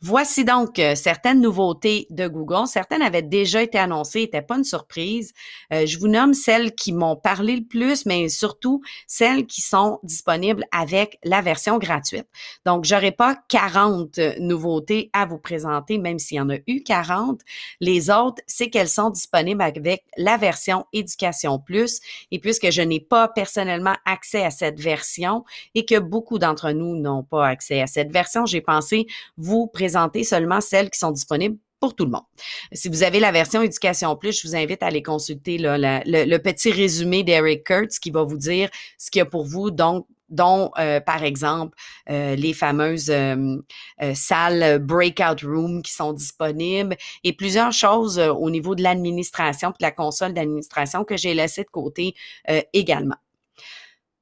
Voici 0.00 0.44
donc 0.44 0.78
euh, 0.78 0.94
certaines 0.94 1.40
nouveautés 1.40 2.06
de 2.10 2.28
Google. 2.28 2.66
Certaines 2.66 3.02
avaient 3.02 3.22
déjà 3.22 3.62
été 3.62 3.78
annoncées, 3.78 4.20
n'étaient 4.20 4.42
pas 4.42 4.56
une 4.56 4.64
surprise. 4.64 5.32
Euh, 5.72 5.86
je 5.86 5.98
vous 5.98 6.08
nomme 6.08 6.34
celles 6.34 6.74
qui 6.74 6.92
m'ont 6.92 7.16
parlé 7.16 7.56
le 7.56 7.64
plus, 7.64 8.06
mais 8.06 8.28
surtout 8.28 8.80
celles 9.06 9.46
qui 9.46 9.60
sont 9.60 9.98
disponibles 10.02 10.64
avec 10.70 11.18
la 11.24 11.40
version 11.40 11.78
gratuite. 11.78 12.26
Donc, 12.64 12.84
j'aurai 12.84 13.10
pas 13.12 13.36
40 13.48 14.18
nouveautés 14.38 15.10
à 15.12 15.26
vous 15.26 15.38
présenter, 15.38 15.98
même 15.98 16.18
s'il 16.18 16.36
y 16.36 16.40
en 16.40 16.50
a 16.50 16.58
eu 16.66 16.82
40. 16.82 17.40
Les 17.80 18.10
autres, 18.10 18.42
c'est 18.46 18.70
qu'elles 18.70 18.88
sont 18.88 19.10
disponibles 19.10 19.62
avec 19.62 20.04
la 20.16 20.36
version 20.36 20.86
Éducation 20.92 21.58
Plus. 21.58 22.00
Et 22.30 22.38
puisque 22.38 22.70
je 22.70 22.82
n'ai 22.82 23.00
pas 23.00 23.28
personnellement 23.28 23.96
accès 24.04 24.44
à 24.44 24.50
cette 24.50 24.80
version 24.80 25.44
et 25.74 25.84
que 25.84 25.98
beaucoup 25.98 26.38
d'entre 26.38 26.70
nous 26.72 26.96
n'ont 26.96 27.22
pas 27.22 27.46
accès 27.46 27.80
à 27.80 27.86
cette 27.86 28.12
version, 28.12 28.46
j'ai 28.46 28.60
pensé 28.60 29.06
présenter 29.48 29.88
présenter 29.88 30.24
seulement 30.24 30.60
celles 30.60 30.90
qui 30.90 30.98
sont 30.98 31.10
disponibles 31.10 31.56
pour 31.80 31.94
tout 31.94 32.04
le 32.04 32.10
monde. 32.10 32.24
Si 32.72 32.88
vous 32.88 33.02
avez 33.02 33.20
la 33.20 33.32
version 33.32 33.62
Éducation 33.62 34.14
Plus, 34.16 34.40
je 34.40 34.48
vous 34.48 34.56
invite 34.56 34.82
à 34.82 34.86
aller 34.86 35.02
consulter 35.02 35.56
le, 35.58 36.36
petit 36.38 36.70
résumé 36.70 37.22
d'Eric 37.22 37.64
Kurtz 37.64 37.98
qui 37.98 38.10
va 38.10 38.24
vous 38.24 38.36
dire 38.36 38.68
ce 38.98 39.10
qu'il 39.10 39.20
y 39.20 39.22
a 39.22 39.26
pour 39.26 39.44
vous, 39.44 39.70
donc 39.70 40.06
dont, 40.28 40.70
euh, 40.78 41.00
par 41.00 41.22
exemple, 41.22 41.76
euh, 42.10 42.34
les 42.34 42.52
fameuses 42.52 43.08
euh, 43.10 43.56
salles 44.14 44.78
breakout 44.78 45.40
room 45.42 45.80
qui 45.80 45.92
sont 45.92 46.12
disponibles 46.12 46.96
et 47.24 47.32
plusieurs 47.32 47.72
choses 47.72 48.18
au 48.18 48.50
niveau 48.50 48.74
de 48.74 48.82
l'administration, 48.82 49.70
de 49.70 49.76
la 49.80 49.90
console 49.90 50.34
d'administration 50.34 51.04
que 51.04 51.16
j'ai 51.16 51.32
laissé 51.32 51.62
de 51.62 51.70
côté 51.70 52.14
également. 52.74 53.16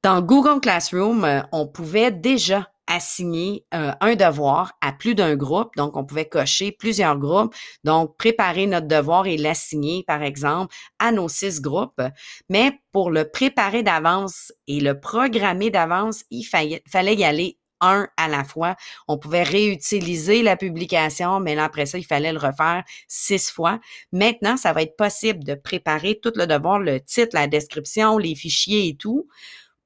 Dans 0.03 0.21
Google 0.21 0.61
Classroom, 0.61 1.43
on 1.51 1.67
pouvait 1.67 2.11
déjà 2.11 2.69
assigner 2.87 3.65
euh, 3.73 3.91
un 4.01 4.15
devoir 4.15 4.73
à 4.81 4.93
plus 4.93 5.13
d'un 5.13 5.35
groupe. 5.35 5.75
Donc, 5.75 5.95
on 5.95 6.05
pouvait 6.05 6.27
cocher 6.27 6.71
plusieurs 6.71 7.17
groupes. 7.17 7.53
Donc, 7.83 8.17
préparer 8.17 8.65
notre 8.65 8.87
devoir 8.87 9.27
et 9.27 9.37
l'assigner, 9.37 10.03
par 10.07 10.23
exemple, 10.23 10.73
à 10.99 11.11
nos 11.11 11.29
six 11.29 11.61
groupes. 11.61 12.01
Mais 12.49 12.71
pour 12.91 13.11
le 13.11 13.29
préparer 13.29 13.83
d'avance 13.83 14.51
et 14.67 14.79
le 14.79 14.99
programmer 14.99 15.69
d'avance, 15.69 16.23
il 16.31 16.43
fallait, 16.43 17.15
y 17.15 17.23
aller 17.23 17.59
un 17.79 18.07
à 18.17 18.27
la 18.27 18.43
fois. 18.43 18.75
On 19.07 19.19
pouvait 19.19 19.43
réutiliser 19.43 20.41
la 20.41 20.57
publication, 20.57 21.39
mais 21.39 21.53
là, 21.53 21.65
après 21.65 21.85
ça, 21.85 21.99
il 21.99 22.05
fallait 22.05 22.33
le 22.33 22.39
refaire 22.39 22.83
six 23.07 23.51
fois. 23.51 23.79
Maintenant, 24.11 24.57
ça 24.57 24.73
va 24.73 24.81
être 24.81 24.95
possible 24.95 25.43
de 25.43 25.53
préparer 25.53 26.19
tout 26.19 26.31
le 26.35 26.47
devoir, 26.47 26.79
le 26.79 26.99
titre, 27.01 27.31
la 27.33 27.47
description, 27.47 28.17
les 28.17 28.33
fichiers 28.33 28.87
et 28.87 28.95
tout 28.95 29.27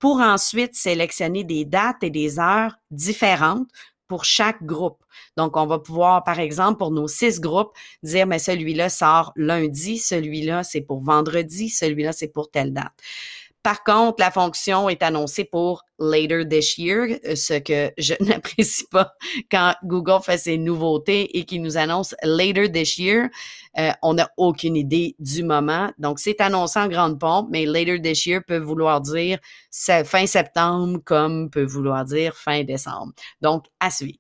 pour 0.01 0.20
ensuite 0.20 0.75
sélectionner 0.75 1.43
des 1.46 1.63
dates 1.63 2.03
et 2.03 2.10
des 2.10 2.39
heures 2.39 2.75
différentes 2.89 3.70
pour 4.08 4.25
chaque 4.25 4.62
groupe. 4.65 5.01
Donc, 5.38 5.55
on 5.55 5.65
va 5.67 5.79
pouvoir, 5.79 6.24
par 6.25 6.39
exemple, 6.39 6.79
pour 6.79 6.91
nos 6.91 7.08
six 7.08 7.39
groupes, 7.39 7.72
dire, 8.03 8.27
mais 8.27 8.39
celui-là 8.39 8.89
sort 8.89 9.31
lundi, 9.38 10.00
celui-là, 10.00 10.63
c'est 10.63 10.81
pour 10.81 11.01
vendredi, 11.01 11.70
celui-là, 11.70 12.12
c'est 12.12 12.27
pour 12.27 12.51
telle 12.51 12.74
date. 12.74 12.91
Par 13.63 13.84
contre, 13.84 14.15
la 14.20 14.32
fonction 14.32 14.89
est 14.89 15.03
annoncée 15.03 15.46
pour 15.46 15.84
later 16.00 16.48
this 16.48 16.77
year, 16.80 17.20
euh, 17.25 17.36
ce 17.36 17.60
que 17.60 17.91
je 17.98 18.15
n'apprécie 18.24 18.88
pas 18.88 19.13
quand 19.51 19.75
Google 19.84 20.24
fait 20.24 20.39
ses 20.39 20.58
nouveautés 20.58 21.38
et 21.38 21.46
qu'il 21.46 21.62
nous 21.62 21.77
annonce 21.77 22.15
later 22.24 22.72
this 22.72 22.98
year. 22.98 23.30
Euh, 23.77 23.91
on 24.01 24.15
n'a 24.15 24.30
aucune 24.38 24.75
idée 24.75 25.15
du 25.20 25.44
moment. 25.44 25.91
Donc, 26.00 26.20
c'est 26.20 26.41
annoncé 26.41 26.80
en 26.80 26.88
grande 26.88 27.20
pompe, 27.20 27.50
mais 27.51 27.65
later 27.65 28.01
this 28.01 28.25
year 28.25 28.41
peut 28.46 28.58
vouloir 28.58 29.00
dire 29.00 29.38
fin 30.06 30.25
septembre 30.25 31.00
comme 31.06 31.50
peut 31.50 31.63
vouloir 31.63 32.03
dire 32.03 32.36
fin 32.36 32.63
décembre. 32.63 33.13
Donc, 33.41 33.65
à 33.80 33.91
suivre. 33.91 34.20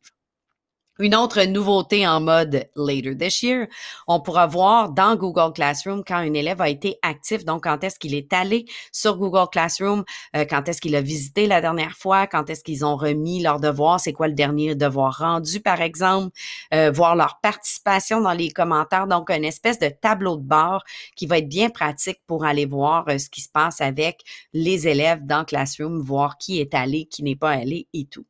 Une 0.99 1.15
autre 1.15 1.41
nouveauté 1.45 2.05
en 2.05 2.19
mode 2.19 2.69
later 2.75 3.15
this 3.17 3.41
year, 3.41 3.67
on 4.07 4.19
pourra 4.19 4.45
voir 4.45 4.89
dans 4.91 5.15
Google 5.15 5.53
Classroom 5.53 6.03
quand 6.05 6.17
un 6.17 6.33
élève 6.33 6.59
a 6.61 6.67
été 6.67 6.97
actif, 7.01 7.45
donc 7.45 7.63
quand 7.63 7.83
est-ce 7.83 7.97
qu'il 7.97 8.13
est 8.13 8.33
allé 8.33 8.65
sur 8.91 9.17
Google 9.17 9.49
Classroom, 9.49 10.03
euh, 10.35 10.45
quand 10.47 10.67
est-ce 10.67 10.81
qu'il 10.81 10.95
a 10.95 11.01
visité 11.01 11.47
la 11.47 11.61
dernière 11.61 11.95
fois, 11.95 12.27
quand 12.27 12.49
est-ce 12.49 12.61
qu'ils 12.63 12.83
ont 12.83 12.97
remis 12.97 13.41
leur 13.41 13.61
devoir, 13.61 14.01
c'est 14.01 14.11
quoi 14.11 14.27
le 14.27 14.33
dernier 14.33 14.75
devoir 14.75 15.17
rendu 15.17 15.61
par 15.61 15.81
exemple, 15.81 16.35
euh, 16.73 16.91
voir 16.91 17.15
leur 17.15 17.39
participation 17.41 18.19
dans 18.19 18.33
les 18.33 18.51
commentaires, 18.51 19.07
donc 19.07 19.31
une 19.31 19.45
espèce 19.45 19.79
de 19.79 19.89
tableau 19.89 20.35
de 20.35 20.43
bord 20.43 20.83
qui 21.15 21.25
va 21.25 21.37
être 21.37 21.49
bien 21.49 21.69
pratique 21.69 22.19
pour 22.27 22.43
aller 22.43 22.65
voir 22.65 23.05
euh, 23.07 23.17
ce 23.17 23.29
qui 23.29 23.39
se 23.41 23.49
passe 23.49 23.79
avec 23.79 24.21
les 24.53 24.89
élèves 24.89 25.25
dans 25.25 25.45
Classroom, 25.45 26.01
voir 26.01 26.37
qui 26.37 26.59
est 26.59 26.73
allé, 26.73 27.05
qui 27.05 27.23
n'est 27.23 27.37
pas 27.37 27.51
allé 27.51 27.87
et 27.93 28.05
tout. 28.05 28.25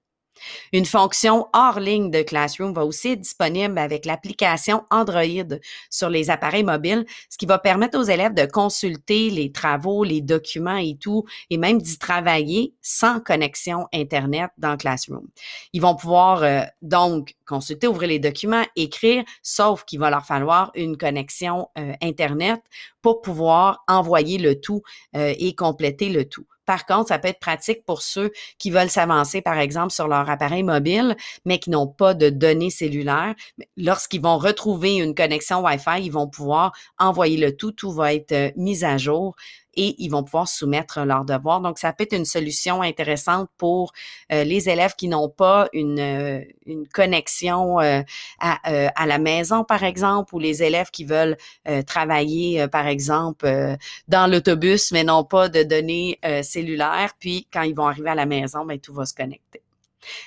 Une 0.73 0.85
fonction 0.85 1.47
hors 1.53 1.79
ligne 1.79 2.11
de 2.11 2.21
Classroom 2.21 2.73
va 2.73 2.85
aussi 2.85 3.09
être 3.09 3.21
disponible 3.21 3.77
avec 3.77 4.05
l'application 4.05 4.83
Android 4.89 5.57
sur 5.89 6.09
les 6.09 6.29
appareils 6.29 6.63
mobiles, 6.63 7.05
ce 7.29 7.37
qui 7.37 7.45
va 7.45 7.59
permettre 7.59 7.97
aux 7.97 8.03
élèves 8.03 8.33
de 8.33 8.45
consulter 8.45 9.29
les 9.29 9.51
travaux, 9.51 10.03
les 10.03 10.21
documents 10.21 10.77
et 10.77 10.97
tout, 10.99 11.25
et 11.49 11.57
même 11.57 11.81
d'y 11.81 11.97
travailler 11.97 12.73
sans 12.81 13.19
connexion 13.19 13.87
Internet 13.93 14.51
dans 14.57 14.77
Classroom. 14.77 15.27
Ils 15.73 15.81
vont 15.81 15.95
pouvoir 15.95 16.43
euh, 16.43 16.61
donc 16.81 17.35
consulter, 17.45 17.87
ouvrir 17.87 18.09
les 18.09 18.19
documents, 18.19 18.63
écrire, 18.75 19.23
sauf 19.41 19.83
qu'il 19.85 19.99
va 19.99 20.09
leur 20.09 20.25
falloir 20.25 20.71
une 20.75 20.97
connexion 20.97 21.67
euh, 21.77 21.93
Internet 22.01 22.61
pour 23.01 23.21
pouvoir 23.21 23.83
envoyer 23.87 24.37
le 24.37 24.59
tout 24.59 24.81
euh, 25.15 25.33
et 25.37 25.55
compléter 25.55 26.09
le 26.09 26.25
tout. 26.25 26.45
Par 26.71 26.85
contre, 26.85 27.09
ça 27.09 27.19
peut 27.19 27.27
être 27.27 27.41
pratique 27.41 27.83
pour 27.83 28.01
ceux 28.01 28.31
qui 28.57 28.71
veulent 28.71 28.89
s'avancer, 28.89 29.41
par 29.41 29.59
exemple, 29.59 29.91
sur 29.91 30.07
leur 30.07 30.29
appareil 30.29 30.63
mobile, 30.63 31.17
mais 31.43 31.59
qui 31.59 31.69
n'ont 31.69 31.85
pas 31.85 32.13
de 32.13 32.29
données 32.29 32.69
cellulaires. 32.69 33.35
Lorsqu'ils 33.75 34.21
vont 34.21 34.37
retrouver 34.37 34.95
une 34.95 35.13
connexion 35.13 35.61
Wi-Fi, 35.65 36.01
ils 36.01 36.13
vont 36.13 36.29
pouvoir 36.29 36.71
envoyer 36.97 37.35
le 37.35 37.57
tout. 37.57 37.73
Tout 37.73 37.91
va 37.91 38.13
être 38.13 38.31
euh, 38.31 38.51
mis 38.55 38.85
à 38.85 38.97
jour 38.97 39.35
et 39.75 39.95
ils 39.99 40.09
vont 40.09 40.23
pouvoir 40.23 40.47
soumettre 40.47 41.01
leurs 41.01 41.25
devoirs. 41.25 41.61
Donc, 41.61 41.79
ça 41.79 41.93
peut 41.93 42.03
être 42.03 42.15
une 42.15 42.25
solution 42.25 42.81
intéressante 42.81 43.49
pour 43.57 43.93
euh, 44.31 44.43
les 44.43 44.69
élèves 44.69 44.95
qui 44.95 45.07
n'ont 45.07 45.29
pas 45.29 45.67
une, 45.73 45.99
euh, 45.99 46.41
une 46.65 46.87
connexion 46.87 47.79
euh, 47.79 48.01
à, 48.39 48.59
à, 48.95 49.05
la 49.05 49.17
maison, 49.17 49.63
par 49.63 49.83
exemple, 49.83 50.35
ou 50.35 50.39
les 50.39 50.63
élèves 50.63 50.89
qui 50.91 51.05
veulent 51.05 51.37
travailler, 51.85 52.67
par 52.67 52.87
exemple, 52.87 53.77
dans 54.07 54.29
l'autobus, 54.29 54.91
mais 54.91 55.03
n'ont 55.03 55.23
pas 55.23 55.49
de 55.49 55.63
données 55.63 56.19
cellulaires. 56.43 57.13
Puis, 57.19 57.47
quand 57.51 57.63
ils 57.63 57.75
vont 57.75 57.87
arriver 57.87 58.09
à 58.09 58.15
la 58.15 58.25
maison, 58.25 58.65
bien, 58.65 58.77
tout 58.77 58.93
va 58.93 59.05
se 59.05 59.13
connecter. 59.13 59.60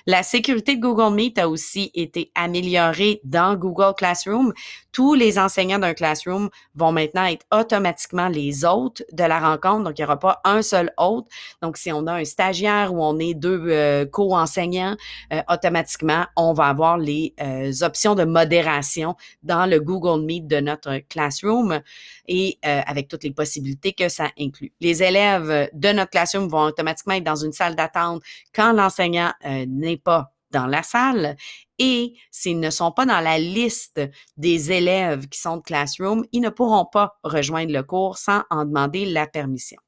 La 0.07 0.23
sécurité 0.23 0.77
de 0.77 0.81
Google 0.81 1.15
Meet 1.15 1.39
a 1.39 1.49
aussi 1.49 1.91
été 1.95 2.31
améliorée 2.35 3.21
dans 3.25 3.57
Google 3.57 3.95
Classroom. 3.97 4.53
Tous 4.93 5.15
les 5.15 5.39
enseignants 5.39 5.79
d'un 5.79 5.95
classroom 5.95 6.51
vont 6.75 6.93
maintenant 6.93 7.25
être 7.25 7.45
automatiquement 7.53 8.29
les 8.29 8.65
hôtes 8.65 9.03
de 9.13 9.25
la 9.25 9.41
rencontre. 9.41 9.85
Donc, 9.85 9.99
il 9.99 10.03
n'y 10.03 10.05
aura 10.05 10.19
pas 10.19 10.41
un 10.45 10.63
seul 10.63 10.93
hôte. 10.99 11.27
Donc, 11.63 11.77
si 11.77 11.91
on 11.91 12.07
a 12.07 12.15
un 12.15 12.25
stagiaire 12.25 12.95
ou 12.95 13.03
on 13.03 13.19
est 13.19 13.35
deux 13.35 13.61
euh, 13.69 14.07
co-enseignants, 14.07 14.97
euh, 15.33 15.43
automatiquement, 15.49 16.27
on 16.37 16.53
va 16.53 16.67
avoir 16.67 16.99
les 16.99 17.35
euh, 17.41 17.73
options 17.83 18.15
de 18.15 18.25
modération 18.25 19.17
dans 19.43 19.67
le 19.67 19.81
Google 19.81 20.25
Meet 20.25 20.47
de 20.47 20.61
notre 20.61 20.99
classroom 21.09 21.81
et 22.27 22.59
avec 22.63 23.09
toutes 23.09 23.25
les 23.25 23.33
possibilités 23.33 23.93
que 23.93 24.09
ça 24.09 24.31
inclut. 24.39 24.73
Les 24.81 25.03
élèves 25.03 25.69
de 25.75 25.93
notre 25.93 26.11
classroom 26.11 26.49
vont 26.49 26.63
automatiquement 26.63 27.15
être 27.15 27.25
dans 27.25 27.37
une 27.37 27.53
salle 27.53 27.77
d'attente 27.77 28.23
quand 28.55 28.73
l'enseignant 28.73 29.33
n'est 29.67 29.97
pas 29.97 30.33
dans 30.51 30.67
la 30.67 30.83
salle 30.83 31.37
et 31.79 32.15
s'ils 32.31 32.61
ne 32.61 32.71
sont 32.71 32.93
pas 32.93 33.07
dans 33.07 33.21
la 33.21 33.39
liste 33.39 34.01
des 34.37 34.71
élèves 34.71 35.29
qui 35.29 35.39
sont 35.39 35.57
de 35.57 35.63
Classroom, 35.63 36.25
ils 36.33 36.41
ne 36.41 36.51
pourront 36.51 36.87
pas 36.87 37.19
rejoindre 37.25 37.73
le 37.73 37.83
cours 37.83 38.19
sans 38.19 38.43
en 38.51 38.65
demander 38.65 39.05
la 39.05 39.27
permission. 39.27 39.79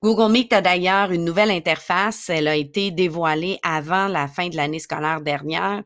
Google 0.00 0.30
Meet 0.30 0.52
a 0.52 0.60
d'ailleurs 0.60 1.10
une 1.10 1.24
nouvelle 1.24 1.50
interface. 1.50 2.28
Elle 2.28 2.46
a 2.46 2.54
été 2.54 2.92
dévoilée 2.92 3.58
avant 3.64 4.06
la 4.06 4.28
fin 4.28 4.48
de 4.48 4.54
l'année 4.54 4.78
scolaire 4.78 5.20
dernière. 5.20 5.82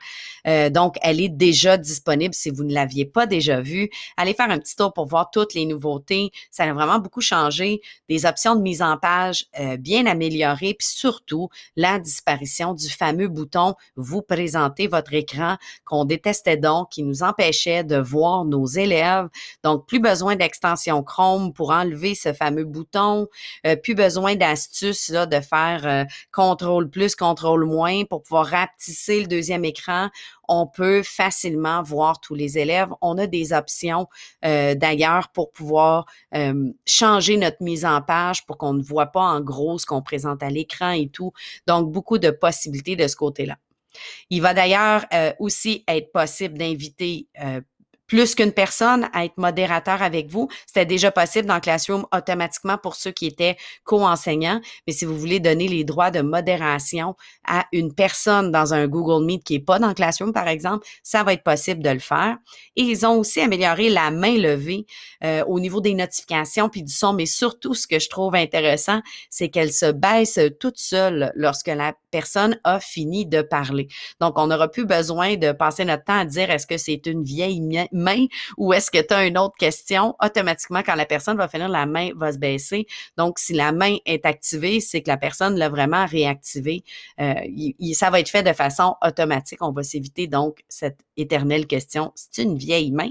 Euh, 0.46 0.68
donc, 0.68 0.96
elle 1.00 1.18
est 1.18 1.30
déjà 1.30 1.78
disponible 1.78 2.34
si 2.34 2.50
vous 2.50 2.62
ne 2.62 2.74
l'aviez 2.74 3.06
pas 3.06 3.24
déjà 3.24 3.62
vue. 3.62 3.88
Allez 4.18 4.34
faire 4.34 4.50
un 4.50 4.58
petit 4.58 4.76
tour 4.76 4.92
pour 4.92 5.06
voir 5.06 5.30
toutes 5.30 5.54
les 5.54 5.64
nouveautés. 5.64 6.30
Ça 6.50 6.64
a 6.64 6.72
vraiment 6.74 6.98
beaucoup 6.98 7.22
changé. 7.22 7.80
Des 8.10 8.26
options 8.26 8.54
de 8.54 8.60
mise 8.60 8.82
en 8.82 8.98
page 8.98 9.46
euh, 9.58 9.78
bien 9.78 10.04
améliorées, 10.04 10.74
puis 10.74 10.88
surtout 10.88 11.48
la 11.76 11.98
disparition 11.98 12.74
du 12.74 12.90
fameux 12.90 13.28
bouton 13.28 13.76
Vous 13.96 14.20
présenter 14.20 14.88
votre 14.88 15.14
écran 15.14 15.56
qu'on 15.86 16.04
détestait 16.04 16.58
donc, 16.58 16.90
qui 16.90 17.02
nous 17.02 17.22
empêchait 17.22 17.82
de 17.82 17.96
voir 17.96 18.44
nos 18.44 18.66
élèves. 18.66 19.28
Donc, 19.64 19.86
plus 19.86 20.00
besoin 20.00 20.36
d'extension 20.36 21.02
Chrome 21.02 21.54
pour 21.54 21.70
enlever 21.70 22.14
ce 22.14 22.34
fameux 22.34 22.64
bouton. 22.64 23.26
Euh, 23.66 23.74
besoin 24.02 24.34
d'astuces 24.34 25.08
là, 25.10 25.26
de 25.26 25.40
faire 25.40 25.86
euh, 25.86 26.04
contrôle 26.32 26.90
plus, 26.90 27.14
contrôle 27.14 27.64
moins 27.64 28.04
pour 28.04 28.22
pouvoir 28.22 28.46
rapetisser 28.46 29.20
le 29.20 29.26
deuxième 29.26 29.64
écran. 29.64 30.08
On 30.48 30.66
peut 30.66 31.02
facilement 31.04 31.82
voir 31.82 32.20
tous 32.20 32.34
les 32.34 32.58
élèves. 32.58 32.88
On 33.00 33.16
a 33.18 33.26
des 33.26 33.52
options 33.52 34.08
euh, 34.44 34.74
d'ailleurs 34.74 35.28
pour 35.28 35.52
pouvoir 35.52 36.06
euh, 36.34 36.72
changer 36.84 37.36
notre 37.36 37.62
mise 37.62 37.84
en 37.84 38.02
page 38.02 38.44
pour 38.44 38.58
qu'on 38.58 38.74
ne 38.74 38.82
voit 38.82 39.12
pas 39.12 39.20
en 39.20 39.40
gros 39.40 39.78
ce 39.78 39.86
qu'on 39.86 40.02
présente 40.02 40.42
à 40.42 40.50
l'écran 40.50 40.90
et 40.90 41.08
tout. 41.08 41.32
Donc, 41.68 41.92
beaucoup 41.92 42.18
de 42.18 42.30
possibilités 42.30 42.96
de 42.96 43.06
ce 43.06 43.14
côté-là. 43.16 43.56
Il 44.30 44.40
va 44.40 44.54
d'ailleurs 44.54 45.04
aussi 45.38 45.84
être 45.86 46.12
possible 46.12 46.56
d'inviter 46.56 47.28
plus 48.12 48.34
qu'une 48.34 48.52
personne 48.52 49.08
à 49.14 49.24
être 49.24 49.38
modérateur 49.38 50.02
avec 50.02 50.28
vous. 50.28 50.46
C'était 50.66 50.84
déjà 50.84 51.10
possible 51.10 51.46
dans 51.48 51.60
Classroom 51.60 52.04
automatiquement 52.14 52.76
pour 52.76 52.94
ceux 52.94 53.10
qui 53.10 53.24
étaient 53.24 53.56
co-enseignants. 53.84 54.60
Mais 54.86 54.92
si 54.92 55.06
vous 55.06 55.16
voulez 55.16 55.40
donner 55.40 55.66
les 55.66 55.82
droits 55.82 56.10
de 56.10 56.20
modération 56.20 57.16
à 57.48 57.64
une 57.72 57.94
personne 57.94 58.52
dans 58.52 58.74
un 58.74 58.86
Google 58.86 59.24
Meet 59.24 59.44
qui 59.44 59.54
n'est 59.54 59.64
pas 59.64 59.78
dans 59.78 59.94
Classroom, 59.94 60.34
par 60.34 60.46
exemple, 60.46 60.86
ça 61.02 61.24
va 61.24 61.32
être 61.32 61.42
possible 61.42 61.82
de 61.82 61.88
le 61.88 62.00
faire. 62.00 62.36
Et 62.76 62.82
ils 62.82 63.06
ont 63.06 63.18
aussi 63.18 63.40
amélioré 63.40 63.88
la 63.88 64.10
main 64.10 64.36
levée 64.36 64.84
euh, 65.24 65.42
au 65.46 65.58
niveau 65.58 65.80
des 65.80 65.94
notifications 65.94 66.68
puis 66.68 66.82
du 66.82 66.92
son. 66.92 67.14
Mais 67.14 67.24
surtout, 67.24 67.72
ce 67.72 67.86
que 67.86 67.98
je 67.98 68.10
trouve 68.10 68.34
intéressant, 68.34 69.00
c'est 69.30 69.48
qu'elle 69.48 69.72
se 69.72 69.90
baisse 69.90 70.38
toute 70.60 70.76
seule 70.76 71.32
lorsque 71.34 71.68
la 71.68 71.94
personne 72.12 72.60
a 72.62 72.78
fini 72.78 73.26
de 73.26 73.42
parler. 73.42 73.88
Donc, 74.20 74.38
on 74.38 74.46
n'aura 74.46 74.68
plus 74.68 74.84
besoin 74.84 75.36
de 75.36 75.50
passer 75.50 75.84
notre 75.84 76.04
temps 76.04 76.20
à 76.20 76.24
dire 76.24 76.50
est-ce 76.50 76.66
que 76.68 76.76
c'est 76.76 77.04
une 77.06 77.24
vieille 77.24 77.60
main 77.90 78.26
ou 78.56 78.72
est-ce 78.72 78.90
que 78.90 79.02
tu 79.02 79.12
as 79.14 79.26
une 79.26 79.38
autre 79.38 79.56
question? 79.58 80.14
Automatiquement, 80.22 80.82
quand 80.84 80.94
la 80.94 81.06
personne 81.06 81.36
va 81.36 81.48
finir, 81.48 81.68
la 81.68 81.86
main 81.86 82.10
va 82.14 82.32
se 82.32 82.38
baisser. 82.38 82.86
Donc, 83.16 83.40
si 83.40 83.54
la 83.54 83.72
main 83.72 83.96
est 84.06 84.24
activée, 84.26 84.80
c'est 84.80 85.02
que 85.02 85.10
la 85.10 85.16
personne 85.16 85.56
l'a 85.56 85.68
vraiment 85.68 86.06
réactivée. 86.06 86.84
Euh, 87.20 87.34
ça 87.94 88.10
va 88.10 88.20
être 88.20 88.28
fait 88.28 88.44
de 88.44 88.52
façon 88.52 88.94
automatique. 89.04 89.58
On 89.62 89.72
va 89.72 89.82
s'éviter 89.82 90.26
donc 90.26 90.62
cette 90.68 91.00
éternelle 91.16 91.66
question. 91.66 92.12
C'est 92.14 92.42
une 92.42 92.56
vieille 92.56 92.92
main? 92.92 93.10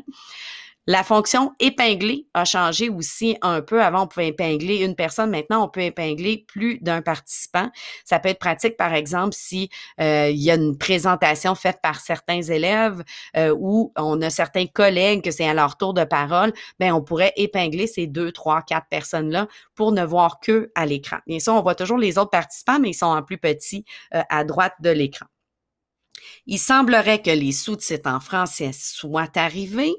La 0.87 1.03
fonction 1.03 1.53
épingler 1.59 2.25
a 2.33 2.43
changé 2.43 2.89
aussi 2.89 3.37
un 3.43 3.61
peu. 3.61 3.83
Avant, 3.83 4.03
on 4.03 4.07
pouvait 4.07 4.29
épingler 4.29 4.77
une 4.77 4.95
personne. 4.95 5.29
Maintenant, 5.29 5.63
on 5.63 5.69
peut 5.69 5.81
épingler 5.81 6.43
plus 6.47 6.79
d'un 6.79 7.03
participant. 7.03 7.69
Ça 8.03 8.17
peut 8.17 8.29
être 8.29 8.39
pratique, 8.39 8.77
par 8.77 8.91
exemple, 8.95 9.35
si 9.37 9.69
euh, 9.99 10.29
il 10.31 10.41
y 10.41 10.49
a 10.49 10.55
une 10.55 10.79
présentation 10.79 11.53
faite 11.53 11.79
par 11.83 11.99
certains 11.99 12.41
élèves 12.41 13.03
euh, 13.37 13.55
ou 13.59 13.93
on 13.95 14.19
a 14.23 14.31
certains 14.31 14.65
collègues 14.65 15.23
que 15.23 15.29
c'est 15.29 15.47
à 15.47 15.53
leur 15.53 15.77
tour 15.77 15.93
de 15.93 16.03
parole. 16.03 16.51
Ben, 16.79 16.93
on 16.93 17.03
pourrait 17.03 17.33
épingler 17.35 17.85
ces 17.85 18.07
deux, 18.07 18.31
trois, 18.31 18.63
quatre 18.63 18.87
personnes-là 18.89 19.47
pour 19.75 19.91
ne 19.91 20.03
voir 20.03 20.39
que 20.39 20.71
à 20.73 20.87
l'écran. 20.87 21.17
Bien 21.27 21.39
sûr, 21.39 21.53
on 21.53 21.61
voit 21.61 21.75
toujours 21.75 21.99
les 21.99 22.17
autres 22.17 22.31
participants, 22.31 22.79
mais 22.79 22.89
ils 22.89 22.95
sont 22.95 23.05
en 23.05 23.21
plus 23.21 23.37
petits 23.37 23.85
euh, 24.15 24.23
à 24.29 24.43
droite 24.43 24.73
de 24.81 24.89
l'écran. 24.89 25.27
Il 26.47 26.57
semblerait 26.57 27.21
que 27.21 27.29
les 27.29 27.51
sous-titres 27.51 28.09
en 28.09 28.19
français 28.19 28.71
soient 28.73 29.29
arrivés, 29.35 29.93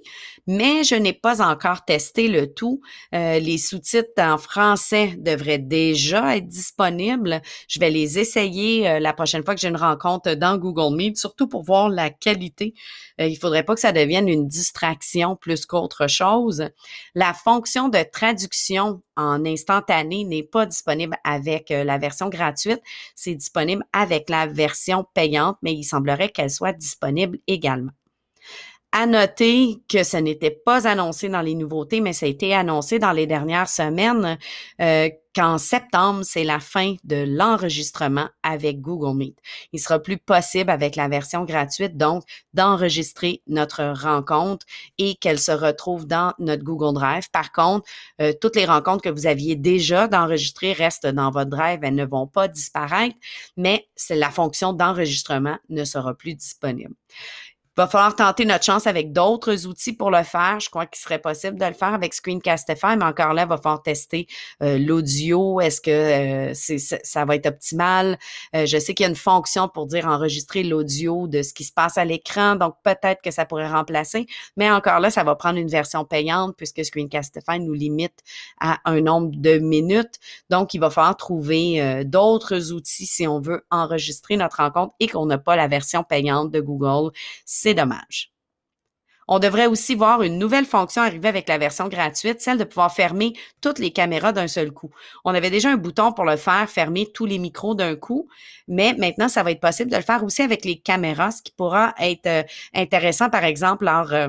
mais 0.49 0.83
je 0.83 0.97
n'ai 0.97 1.13
pas 1.13 1.41
encore 1.41 1.85
testé 1.85 2.27
le 2.27 2.53
tout. 2.53 2.81
Euh, 3.15 3.39
les 3.39 3.59
sous-titres 3.59 4.11
en 4.19 4.39
français 4.39 5.15
devraient 5.19 5.59
déjà 5.59 6.37
être 6.37 6.49
disponibles. 6.49 7.41
Je 7.69 7.79
vais 7.79 7.91
les 7.91 8.19
essayer 8.19 8.89
euh, 8.89 8.99
la 8.99 9.13
prochaine 9.13 9.45
fois 9.45 9.55
que 9.55 9.61
j'ai 9.61 9.69
une 9.69 9.77
rencontre 9.77 10.35
dans 10.35 10.59
Google 10.59 10.97
Meet, 10.97 11.17
surtout 11.17 11.47
pour 11.47 11.63
voir 11.63 11.89
la 11.89 12.11
qualité. 12.11 12.75
Euh, 13.21 13.27
il 13.29 13.37
faudrait 13.37 13.63
pas 13.63 13.75
que 13.75 13.81
ça 13.81 13.93
devienne 13.93 14.29
une 14.29 14.49
distraction 14.49 15.37
plus 15.37 15.65
qu'autre 15.65 16.09
chose. 16.09 16.65
La 17.15 17.35
fonction 17.35 17.89
de 17.89 18.03
traduction 18.11 19.01
en 19.17 19.45
instantané 19.45 20.25
n'est 20.25 20.43
pas 20.43 20.67
disponible 20.67 21.17
avec 21.23 21.69
la 21.69 21.99
version 21.99 22.31
gratuite. 22.31 22.81
C'est 23.15 23.35
disponible 23.35 23.85
avec 23.93 24.31
la 24.31 24.47
version 24.47 25.05
payante, 25.15 25.59
mais 25.63 25.75
il 25.75 25.85
semblerait 25.85 26.32
qu'elle 26.33 26.51
soit 26.51 26.73
disponible 26.73 27.39
également. 27.47 27.93
À 28.95 29.07
noter 29.07 29.79
que 29.89 30.03
ce 30.03 30.19
n'était 30.19 30.51
pas 30.51 30.87
annoncé 30.87 31.31
dans 31.31 31.41
les 31.41 31.55
nouveautés, 31.55 32.03
mais 32.03 32.13
ça 32.13 32.27
a 32.27 32.29
été 32.29 32.55
annoncé 32.55 32.99
dans 32.99 33.13
les 33.13 33.27
dernières 33.27 33.71
semaines 33.71 34.37
euh, 34.83 35.09
qu'en 35.35 35.57
septembre, 35.57 36.21
c'est 36.25 36.45
la 36.45 36.61
fin 36.61 36.97
de 37.03 37.25
l'enregistrement 37.27 38.29
avec 38.43 38.83
Google 38.83 39.17
Meet. 39.17 39.39
Il 39.73 39.81
sera 39.81 39.99
plus 39.99 40.19
possible 40.19 40.69
avec 40.69 40.97
la 40.97 41.09
version 41.09 41.47
gratuite, 41.47 41.97
donc, 41.97 42.23
d'enregistrer 42.53 43.43
notre 43.47 43.83
rencontre 43.83 44.67
et 44.99 45.15
qu'elle 45.15 45.39
se 45.39 45.53
retrouve 45.53 46.07
dans 46.07 46.35
notre 46.39 46.63
Google 46.63 46.93
Drive. 46.93 47.31
Par 47.31 47.51
contre, 47.51 47.89
euh, 48.21 48.35
toutes 48.39 48.57
les 48.57 48.67
rencontres 48.67 49.05
que 49.05 49.09
vous 49.09 49.27
aviez 49.27 49.57
déjà 49.57 50.07
d'enregistrer 50.07 50.75
restent 50.75 51.07
dans 51.07 51.31
votre 51.31 51.49
Drive. 51.49 51.81
Elles 51.83 51.95
ne 51.95 52.05
vont 52.05 52.27
pas 52.27 52.47
disparaître, 52.47 53.17
mais 53.57 53.89
la 54.11 54.31
fonction 54.31 54.75
d'enregistrement 54.75 55.57
ne 55.71 55.85
sera 55.85 56.13
plus 56.13 56.35
disponible. 56.35 56.95
Va 57.77 57.87
falloir 57.87 58.15
tenter 58.15 58.45
notre 58.45 58.65
chance 58.65 58.87
avec 58.87 59.13
d'autres 59.13 59.67
outils 59.67 59.95
pour 59.95 60.11
le 60.11 60.23
faire. 60.23 60.61
Je 60.61 60.69
crois 60.69 60.87
qu'il 60.87 61.01
serait 61.01 61.19
possible 61.19 61.59
de 61.59 61.65
le 61.65 61.73
faire 61.73 61.95
avec 61.95 62.13
Screencastify, 62.13 62.97
mais 62.99 63.05
encore 63.05 63.33
là, 63.33 63.43
il 63.43 63.49
va 63.49 63.57
falloir 63.57 63.83
tester 63.83 64.27
euh, 64.63 64.79
l'audio. 64.79 65.61
Est-ce 65.61 65.81
que 65.81 65.91
euh, 65.91 66.55
c'est, 66.55 66.79
ça 66.79 67.25
va 67.25 67.37
être 67.37 67.47
optimal? 67.47 68.19
Euh, 68.55 68.67
je 68.67 68.79
sais 68.79 68.93
qu'il 68.93 69.05
y 69.05 69.07
a 69.07 69.11
une 69.11 69.17
fonction 69.17 69.69
pour 69.69 69.87
dire 69.87 70.07
enregistrer 70.07 70.63
l'audio 70.63 71.27
de 71.27 71.43
ce 71.43 71.55
qui 71.55 71.65
se 71.65 71.73
passe 71.73 71.97
à 71.97 72.05
l'écran, 72.05 72.57
donc 72.57 72.75
peut-être 72.83 73.23
que 73.23 73.31
ça 73.31 73.47
pourrait 73.47 73.71
remplacer, 73.71 74.27
mais 74.57 74.71
encore 74.71 75.01
là, 75.01 75.11
ça 75.11 75.25
va 75.25 75.35
prendre 75.35 75.59
une 75.59 75.69
version 75.69 76.05
payante 76.05 76.55
puisque 76.57 76.85
Screencastify 76.85 77.59
nous 77.61 77.73
limite 77.73 78.21
à 78.61 78.81
un 78.85 79.01
nombre 79.01 79.31
de 79.35 79.59
minutes. 79.59 80.19
Donc, 80.51 80.75
il 80.75 80.79
va 80.79 80.91
falloir 80.91 81.17
trouver 81.17 82.03
d'autres 82.05 82.73
outils 82.73 83.07
si 83.07 83.27
on 83.27 83.41
veut 83.41 83.65
enregistrer 83.71 84.37
notre 84.37 84.59
rencontre 84.59 84.95
et 85.01 85.09
qu'on 85.09 85.27
n'a 85.27 85.39
pas 85.39 85.57
la 85.57 85.69
version 85.69 86.05
payante 86.05 86.51
de 86.51 86.61
Google 86.61 87.13
c'est 87.63 87.75
dommage. 87.75 88.33
On 89.29 89.39
devrait 89.39 89.67
aussi 89.67 89.95
voir 89.95 90.23
une 90.23 90.37
nouvelle 90.37 90.65
fonction 90.65 91.01
arriver 91.01 91.29
avec 91.29 91.49
la 91.49 91.57
version 91.57 91.89
gratuite, 91.89 92.41
celle 92.41 92.59
de 92.59 92.65
pouvoir 92.65 92.93
fermer 92.93 93.35
toutes 93.61 93.79
les 93.79 93.93
caméras 93.93 94.33
d'un 94.33 94.49
seul 94.49 94.73
coup. 94.73 94.91
On 95.25 95.33
avait 95.33 95.51
déjà 95.51 95.71
un 95.71 95.77
bouton 95.77 96.13
pour 96.13 96.25
le 96.25 96.37
faire, 96.37 96.69
fermer 96.69 97.11
tous 97.13 97.25
les 97.25 97.39
micros 97.39 97.77
d'un 97.77 97.95
coup, 97.95 98.29
mais 98.67 98.95
maintenant, 98.99 99.29
ça 99.29 99.45
va 99.45 99.53
être 99.53 99.61
possible 99.61 99.91
de 99.93 99.97
le 99.97 100.03
faire 100.03 100.25
aussi 100.25 100.43
avec 100.43 100.65
les 100.65 100.79
caméras, 100.81 101.31
ce 101.31 101.43
qui 101.43 101.53
pourra 101.53 101.95
être 102.01 102.27
euh, 102.27 102.43
intéressant, 102.75 103.31
par 103.31 103.45
exemple, 103.45 103.85
lors 103.85 104.13
euh, 104.13 104.29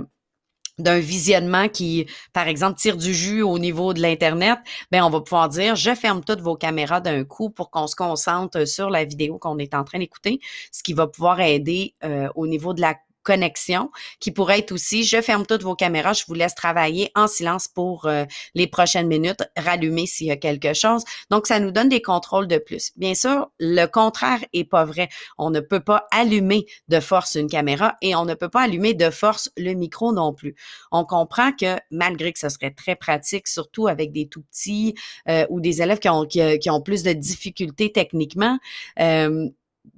d'un 0.79 0.99
visionnement 0.99 1.69
qui, 1.69 2.07
par 2.33 2.47
exemple, 2.47 2.79
tire 2.79 2.97
du 2.97 3.13
jus 3.13 3.41
au 3.41 3.59
niveau 3.59 3.93
de 3.93 4.01
l'Internet, 4.01 4.59
ben 4.91 5.03
on 5.03 5.09
va 5.09 5.21
pouvoir 5.21 5.49
dire 5.49 5.75
je 5.75 5.93
ferme 5.93 6.23
toutes 6.23 6.41
vos 6.41 6.55
caméras 6.55 6.99
d'un 6.99 7.23
coup 7.25 7.49
pour 7.49 7.69
qu'on 7.69 7.87
se 7.87 7.95
concentre 7.95 8.65
sur 8.65 8.89
la 8.89 9.05
vidéo 9.05 9.37
qu'on 9.37 9.57
est 9.59 9.75
en 9.75 9.83
train 9.83 9.99
d'écouter, 9.99 10.39
ce 10.71 10.81
qui 10.81 10.93
va 10.93 11.07
pouvoir 11.07 11.39
aider 11.41 11.93
euh, 12.03 12.29
au 12.35 12.47
niveau 12.47 12.73
de 12.73 12.81
la 12.81 12.95
connexion, 13.23 13.89
qui 14.19 14.31
pourrait 14.31 14.59
être 14.59 14.71
aussi, 14.71 15.03
je 15.03 15.21
ferme 15.21 15.45
toutes 15.45 15.63
vos 15.63 15.75
caméras, 15.75 16.13
je 16.13 16.25
vous 16.27 16.33
laisse 16.33 16.55
travailler 16.55 17.11
en 17.15 17.27
silence 17.27 17.67
pour 17.67 18.05
euh, 18.05 18.25
les 18.53 18.67
prochaines 18.67 19.07
minutes, 19.07 19.43
rallumer 19.57 20.05
s'il 20.05 20.27
y 20.27 20.31
a 20.31 20.37
quelque 20.37 20.73
chose. 20.73 21.03
Donc, 21.29 21.47
ça 21.47 21.59
nous 21.59 21.71
donne 21.71 21.89
des 21.89 22.01
contrôles 22.01 22.47
de 22.47 22.57
plus. 22.57 22.91
Bien 22.95 23.15
sûr, 23.15 23.49
le 23.59 23.85
contraire 23.85 24.39
est 24.53 24.63
pas 24.63 24.85
vrai. 24.85 25.09
On 25.37 25.49
ne 25.49 25.59
peut 25.59 25.79
pas 25.79 26.07
allumer 26.11 26.65
de 26.87 26.99
force 26.99 27.35
une 27.35 27.49
caméra 27.49 27.95
et 28.01 28.15
on 28.15 28.25
ne 28.25 28.33
peut 28.33 28.49
pas 28.49 28.61
allumer 28.61 28.93
de 28.93 29.09
force 29.09 29.49
le 29.57 29.73
micro 29.73 30.13
non 30.13 30.33
plus. 30.33 30.55
On 30.91 31.05
comprend 31.05 31.51
que 31.51 31.77
malgré 31.91 32.33
que 32.33 32.39
ce 32.39 32.49
serait 32.49 32.71
très 32.71 32.95
pratique, 32.95 33.47
surtout 33.47 33.87
avec 33.87 34.11
des 34.11 34.27
tout 34.27 34.43
petits 34.43 34.95
euh, 35.29 35.45
ou 35.49 35.61
des 35.61 35.81
élèves 35.81 35.99
qui 35.99 36.09
ont, 36.09 36.25
qui, 36.25 36.69
ont 36.69 36.81
plus 36.81 37.03
de 37.03 37.13
difficultés 37.13 37.91
techniquement, 37.91 38.59
euh, 38.99 39.49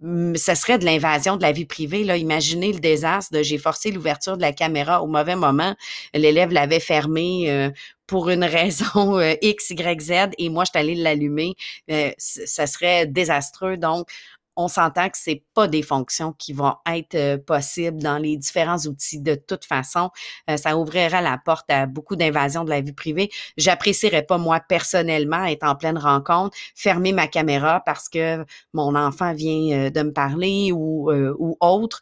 ce 0.02 0.56
serait 0.56 0.80
de 0.80 0.86
l'invasion 0.86 1.38
de 1.38 1.42
la 1.42 1.52
vie 1.52 1.66
privée. 1.66 2.04
Là. 2.04 2.18
Imaginez 2.18 2.74
le 2.74 2.80
désastre 2.80 3.42
j'ai 3.44 3.58
forcé 3.58 3.92
l'ouverture 3.92 4.38
de 4.38 4.42
la 4.42 4.52
caméra 4.52 5.02
au 5.02 5.08
mauvais 5.08 5.36
moment. 5.36 5.76
L'élève 6.14 6.52
l'avait 6.52 6.80
fermée 6.80 7.50
euh, 7.50 7.70
pour 8.08 8.30
une 8.30 8.44
raison 8.44 9.20
euh, 9.20 9.34
X, 9.42 9.72
Y, 9.72 10.02
Z 10.02 10.12
et 10.38 10.50
moi, 10.50 10.64
je 10.66 10.72
suis 10.72 10.80
allée 10.80 10.96
l'allumer. 10.96 11.56
Euh, 11.92 12.12
ça 12.18 12.68
serait 12.68 13.08
désastreux. 13.08 13.78
Donc, 13.78 14.10
on 14.56 14.68
s'entend 14.68 15.10
que 15.10 15.18
c'est 15.18 15.44
pas 15.54 15.68
des 15.68 15.82
fonctions 15.82 16.34
qui 16.34 16.54
vont 16.54 16.74
être 16.90 17.16
euh, 17.16 17.38
possibles 17.38 18.02
dans 18.02 18.18
les 18.18 18.38
différents 18.38 18.80
outils 18.88 19.20
de 19.20 19.36
toute 19.36 19.66
façon. 19.66 20.10
Euh, 20.50 20.58
ça 20.58 20.78
ouvrirait 20.78 21.22
la 21.22 21.38
porte 21.38 21.70
à 21.70 21.86
beaucoup 21.86 22.16
d'invasions 22.16 22.64
de 22.64 22.70
la 22.70 22.82
vie 22.82 22.94
privée. 22.94 23.30
J'apprécierais 23.58 24.24
pas 24.24 24.38
moi 24.38 24.60
personnellement 24.60 25.46
être 25.46 25.64
en 25.64 25.76
pleine 25.76 25.98
rencontre, 25.98 26.58
fermer 26.76 27.12
ma 27.12 27.28
caméra 27.28 27.82
parce 27.86 28.10
que 28.10 28.46
mon 28.74 28.96
enfant 28.96 29.34
vient 29.34 29.88
euh, 29.88 29.90
de 29.90 30.02
me 30.04 30.12
parler 30.12 30.72
ou, 30.72 31.12
ou 31.12 31.58
autre 31.60 32.02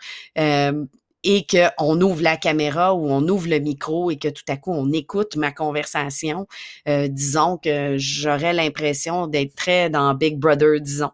et 1.26 1.48
qu'on 1.48 2.02
ouvre 2.02 2.22
la 2.22 2.38
caméra 2.38 2.94
ou 2.94 3.10
on 3.10 3.28
ouvre 3.28 3.48
le 3.48 3.60
micro 3.60 4.12
et 4.12 4.18
que 4.18 4.28
tout 4.28 4.44
à 4.48 4.58
coup 4.58 4.72
on 4.72 4.92
écoute 4.92 5.36
ma 5.36 5.52
conversation, 5.52 6.48
disons 6.86 7.58
que 7.58 7.96
j'aurais 7.98 8.54
l'impression 8.54 9.28
d'être 9.28 9.56
très 9.56 9.90
dans 9.90 10.14
Big 10.14 10.38
Brother, 10.38 10.82
disons. 10.82 11.12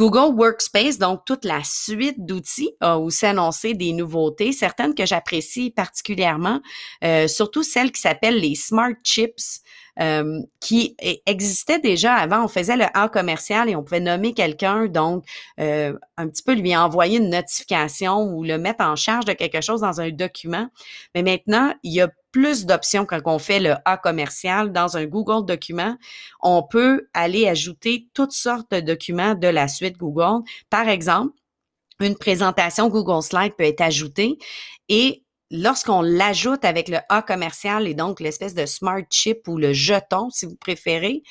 Google 0.00 0.34
Workspace, 0.34 0.96
donc 0.96 1.26
toute 1.26 1.44
la 1.44 1.60
suite 1.62 2.24
d'outils, 2.24 2.70
a 2.80 2.98
aussi 2.98 3.26
annoncé 3.26 3.74
des 3.74 3.92
nouveautés, 3.92 4.50
certaines 4.52 4.94
que 4.94 5.04
j'apprécie 5.04 5.70
particulièrement, 5.70 6.62
euh, 7.04 7.28
surtout 7.28 7.62
celles 7.62 7.92
qui 7.92 8.00
s'appellent 8.00 8.40
les 8.40 8.54
Smart 8.54 8.94
Chips. 9.04 9.60
Euh, 10.00 10.40
qui 10.60 10.96
e, 11.04 11.16
existaient 11.26 11.80
déjà 11.80 12.14
avant. 12.14 12.44
On 12.44 12.48
faisait 12.48 12.76
le 12.76 12.86
A 12.94 13.10
commercial 13.10 13.68
et 13.68 13.76
on 13.76 13.82
pouvait 13.82 14.00
nommer 14.00 14.32
quelqu'un, 14.32 14.86
donc 14.86 15.24
euh, 15.58 15.92
un 16.16 16.28
petit 16.28 16.42
peu 16.42 16.54
lui 16.54 16.74
envoyer 16.74 17.18
une 17.18 17.28
notification 17.28 18.22
ou 18.22 18.42
le 18.42 18.56
mettre 18.56 18.82
en 18.82 18.96
charge 18.96 19.26
de 19.26 19.32
quelque 19.32 19.60
chose 19.60 19.82
dans 19.82 20.00
un 20.00 20.10
document. 20.10 20.68
Mais 21.14 21.22
maintenant, 21.22 21.74
il 21.82 21.92
y 21.92 22.00
a 22.00 22.08
plus 22.32 22.66
d'options 22.66 23.06
quand 23.06 23.20
on 23.26 23.38
fait 23.38 23.60
le 23.60 23.74
A 23.84 23.96
commercial 23.96 24.72
dans 24.72 24.96
un 24.96 25.06
Google 25.06 25.46
document. 25.46 25.96
On 26.40 26.62
peut 26.62 27.08
aller 27.14 27.48
ajouter 27.48 28.08
toutes 28.14 28.32
sortes 28.32 28.70
de 28.72 28.80
documents 28.80 29.34
de 29.34 29.48
la 29.48 29.68
suite 29.68 29.96
Google. 29.96 30.44
Par 30.68 30.88
exemple, 30.88 31.34
une 32.00 32.16
présentation 32.16 32.88
Google 32.88 33.22
Slide 33.22 33.54
peut 33.56 33.64
être 33.64 33.82
ajoutée 33.82 34.38
et 34.88 35.22
lorsqu'on 35.50 36.02
l'ajoute 36.02 36.64
avec 36.64 36.88
le 36.88 36.98
A 37.08 37.22
commercial 37.22 37.86
et 37.88 37.94
donc 37.94 38.20
l'espèce 38.20 38.54
de 38.54 38.66
smart 38.66 39.02
chip 39.10 39.48
ou 39.48 39.58
le 39.58 39.72
jeton, 39.72 40.30
si 40.30 40.46
vous 40.46 40.56
préférez, 40.56 41.22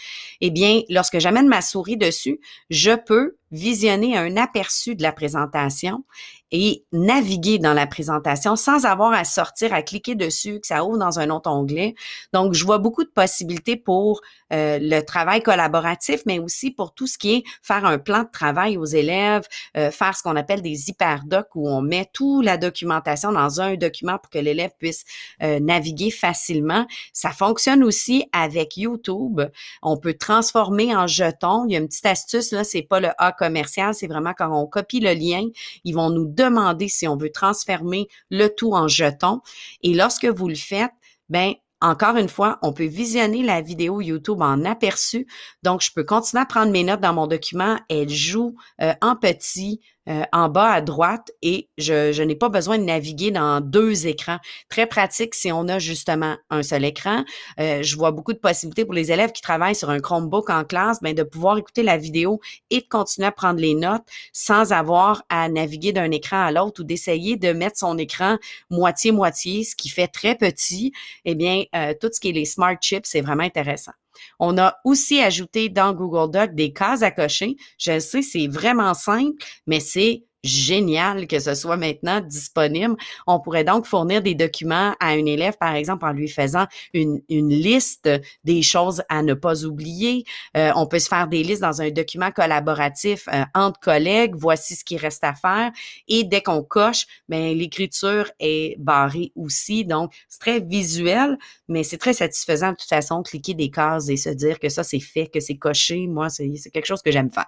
eh 0.42 0.52
bien, 0.52 0.82
lorsque 0.90 1.20
j'amène 1.20 1.48
ma 1.48 1.62
souris 1.62 1.98
dessus, 1.98 2.40
je 2.70 2.92
peux 2.92 3.38
visionner 3.52 4.18
un 4.18 4.38
aperçu 4.38 4.96
de 4.96 5.04
la 5.04 5.12
présentation 5.12 6.04
et 6.52 6.84
naviguer 6.92 7.60
dans 7.60 7.74
la 7.74 7.86
présentation 7.86 8.56
sans 8.56 8.86
avoir 8.86 9.14
à 9.14 9.24
sortir, 9.24 9.74
à 9.74 9.82
cliquer 9.82 10.16
dessus, 10.16 10.60
que 10.60 10.68
ça 10.68 10.84
ouvre 10.84 10.98
dans 10.98 11.20
un 11.20 11.30
autre 11.30 11.50
onglet. 11.50 11.96
Donc, 12.34 12.54
je 12.54 12.66
vois 12.66 12.80
beaucoup 12.80 13.04
de 13.04 13.10
possibilités 13.10 13.76
pour 13.76 14.22
euh, 14.52 14.80
le 14.82 15.02
travail 15.02 15.44
collaboratif, 15.44 16.22
mais 16.26 16.40
aussi 16.40 16.72
pour 16.72 16.94
tout 16.94 17.06
ce 17.06 17.18
qui 17.18 17.36
est 17.36 17.44
faire 17.62 17.86
un 17.86 18.00
plan 18.00 18.24
de 18.24 18.30
travail 18.32 18.78
aux 18.78 18.86
élèves, 18.86 19.48
euh, 19.78 19.92
faire 19.92 20.18
ce 20.18 20.24
qu'on 20.24 20.36
appelle 20.36 20.62
des 20.62 20.90
hyperdocs 20.90 21.54
où 21.54 21.70
on 21.70 21.82
met 21.82 22.10
toute 22.14 22.44
la 22.44 22.58
documentation 22.58 23.32
dans 23.32 23.62
un 23.62 23.76
document 23.76 24.18
pour 24.18 24.32
que 24.32 24.40
l'élève 24.40 24.72
puisse 24.80 25.06
euh, 25.44 25.60
naviguer 25.60 26.10
facilement. 26.10 26.88
Ça 27.14 27.30
fonctionne 27.30 27.84
aussi 27.84 28.28
avec 28.32 28.76
YouTube. 28.76 29.42
On 29.84 29.98
peut 29.98 30.16
transformer 30.16 30.96
en 30.96 31.06
jeton. 31.06 31.66
Il 31.68 31.74
y 31.74 31.76
a 31.76 31.80
une 31.80 31.88
petite 31.88 32.08
astuce, 32.08 32.52
là, 32.52 32.64
c'est 32.64 32.82
pas 32.82 33.00
le 33.00 33.10
A 33.20 33.32
commercial, 33.40 33.94
c'est 33.94 34.08
vraiment 34.08 34.34
quand 34.38 34.52
on 34.52 34.68
copie 34.68 35.00
le 35.00 35.14
lien, 35.14 35.48
ils 35.84 35.96
vont 35.96 36.10
nous 36.10 36.26
demander 36.26 36.88
si 36.90 37.08
on 37.08 37.18
veut 37.18 37.32
transformer 37.32 38.08
le 38.30 38.48
tout 38.48 38.74
en 38.74 38.88
jeton. 38.88 39.42
Et 39.82 39.94
lorsque 39.94 40.26
vous 40.26 40.50
le 40.50 40.56
faites, 40.56 40.92
ben 41.30 41.54
encore 41.82 42.18
une 42.18 42.28
fois, 42.28 42.60
on 42.62 42.74
peut 42.74 42.88
visionner 42.88 43.42
la 43.42 43.62
vidéo 43.62 44.02
YouTube 44.02 44.42
en 44.42 44.66
aperçu. 44.66 45.28
Donc, 45.64 45.82
je 45.82 45.92
peux 45.94 46.04
continuer 46.04 46.42
à 46.42 46.46
prendre 46.46 46.74
mes 46.74 46.84
notes 46.84 47.00
dans 47.00 47.14
mon 47.14 47.26
document. 47.26 47.78
Elle 47.90 48.10
joue 48.10 48.56
euh, 48.82 48.94
en 49.02 49.16
petit 49.16 49.80
euh, 50.10 50.24
en 50.32 50.50
bas 50.50 50.72
à 50.72 50.82
droite 50.82 51.32
et 51.42 51.70
je, 51.78 52.22
n'ai 52.24 52.36
pas 52.36 52.50
besoin 52.50 52.78
de 52.78 52.84
naviguer 52.84 53.32
dans 53.32 53.62
deux 53.62 54.08
écrans. 54.08 54.38
Très 54.70 54.88
pratique 54.88 55.36
si 55.36 55.52
on 55.52 55.68
a 55.68 55.80
justement 55.80 56.36
un 56.50 56.64
seul 56.64 56.86
écran. 56.86 57.24
Euh, 57.60 57.84
je 57.84 57.96
vois 57.96 58.12
beaucoup 58.12 58.34
de 58.34 58.40
possibilités 58.40 58.86
pour 58.86 58.94
les 58.94 59.12
élèves 59.12 59.32
qui 59.32 59.42
travaillent 59.42 59.76
sur 59.76 59.90
un 59.90 60.00
Chromebook 60.00 60.50
en 60.50 60.64
classe, 60.64 61.00
ben, 61.02 61.14
de 61.14 61.24
pouvoir 61.24 61.58
écouter 61.58 61.84
la 61.84 61.98
vidéo 61.98 62.40
et 62.70 62.82
de 62.82 62.88
continuer 62.90 63.28
à 63.28 63.32
prendre 63.32 63.60
les 63.60 63.76
notes 63.76 64.04
sans 64.34 64.74
avoir 64.74 65.24
à 65.30 65.48
naviguer 65.50 65.92
d'un 65.92 66.12
écran 66.12 66.42
à 66.42 66.52
l'autre 66.52 66.82
ou 66.82 66.84
d'essayer 66.84 67.38
de 67.38 67.52
mettre 67.54 67.78
son 67.78 67.98
écran 67.98 68.38
moitié-moitié, 68.70 69.64
ce 69.64 69.76
qui 69.76 69.90
fait 69.90 70.08
très 70.08 70.36
petit. 70.36 70.92
Eh 71.26 71.36
bien, 71.36 71.64
euh, 71.76 71.94
tout 72.00 72.10
ce 72.12 72.20
qui 72.20 72.30
est 72.30 72.34
les 72.34 72.46
smart 72.46 72.76
chips, 72.82 73.06
c'est 73.06 73.22
vraiment 73.22 73.44
intéressant. 73.44 73.92
On 74.40 74.58
a 74.58 74.78
aussi 74.86 75.22
ajouté 75.22 75.70
dans 75.70 75.94
Google 75.94 76.32
Doc 76.32 76.56
des 76.56 76.74
cases 76.74 77.02
à 77.04 77.12
cocher. 77.12 77.56
Je 77.78 78.00
sais, 78.00 78.22
c'est 78.22 78.48
vraiment 78.48 78.94
simple, 78.94 79.44
mais 79.68 79.80
c'est 79.80 80.24
génial 80.44 81.28
que 81.28 81.40
ce 81.40 81.54
soit 81.54 81.78
maintenant 81.78 82.22
disponible. 82.22 82.96
On 83.28 83.40
pourrait 83.40 83.64
donc 83.64 83.86
fournir 83.86 84.22
des 84.22 84.36
documents 84.36 84.96
à 85.00 85.08
un 85.08 85.26
élève, 85.26 85.58
par 85.58 85.76
exemple, 85.76 86.06
en 86.06 86.12
lui 86.12 86.30
faisant 86.30 86.66
une, 86.94 87.22
une 87.30 87.50
liste 87.50 88.10
des 88.44 88.62
choses 88.62 89.04
à 89.10 89.22
ne 89.22 89.34
pas 89.34 89.66
oublier. 89.66 90.24
Euh, 90.56 90.72
on 90.76 90.88
peut 90.88 91.00
se 91.00 91.08
faire 91.08 91.28
des 91.28 91.44
listes 91.44 91.62
dans 91.62 91.82
un 91.82 91.90
document 91.90 92.32
collaboratif 92.32 93.28
euh, 93.34 93.44
entre 93.54 93.80
collègues. 93.80 94.36
Voici 94.36 94.76
ce 94.76 94.84
qui 94.84 94.98
reste 94.98 95.24
à 95.24 95.34
faire. 95.34 95.72
Et 96.08 96.24
dès 96.24 96.42
qu'on 96.42 96.64
coche, 96.64 97.06
ben 97.28 97.58
l'écriture 97.58 98.32
est 98.40 98.76
barrée 98.80 99.32
aussi. 99.36 99.86
Donc, 99.86 100.14
c'est 100.28 100.40
très 100.40 100.60
visuel, 100.60 101.38
mais 101.68 101.84
c'est 101.84 101.98
très 101.98 102.14
satisfaisant 102.14 102.72
de 102.72 102.76
toute 102.76 102.90
façon, 102.90 103.24
cliquer 103.24 103.54
des 103.54 103.70
cases 103.70 104.10
et 104.10 104.18
se 104.18 104.30
dire 104.30 104.60
que 104.60 104.70
ça, 104.70 104.84
c'est 104.84 105.00
fait, 105.00 105.28
que 105.28 105.40
c'est 105.40 105.58
coché. 105.58 106.08
Moi, 106.08 106.30
c'est 106.30 106.50
quelque 106.72 106.86
chose 106.86 107.02
que 107.02 107.12
j'aime 107.12 107.32
faire. 107.32 107.48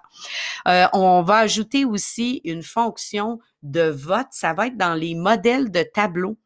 Euh, 0.68 0.86
on 0.92 1.22
va 1.22 1.38
ajouter 1.38 1.84
aussi 1.84 2.40
une 2.44 2.62
fonction 2.84 3.38
de 3.62 3.82
vote, 3.82 4.28
ça 4.30 4.54
va 4.54 4.66
être 4.66 4.76
dans 4.76 4.94
les 4.94 5.14
modèles 5.14 5.70
de 5.70 5.82
tableau 5.82 6.36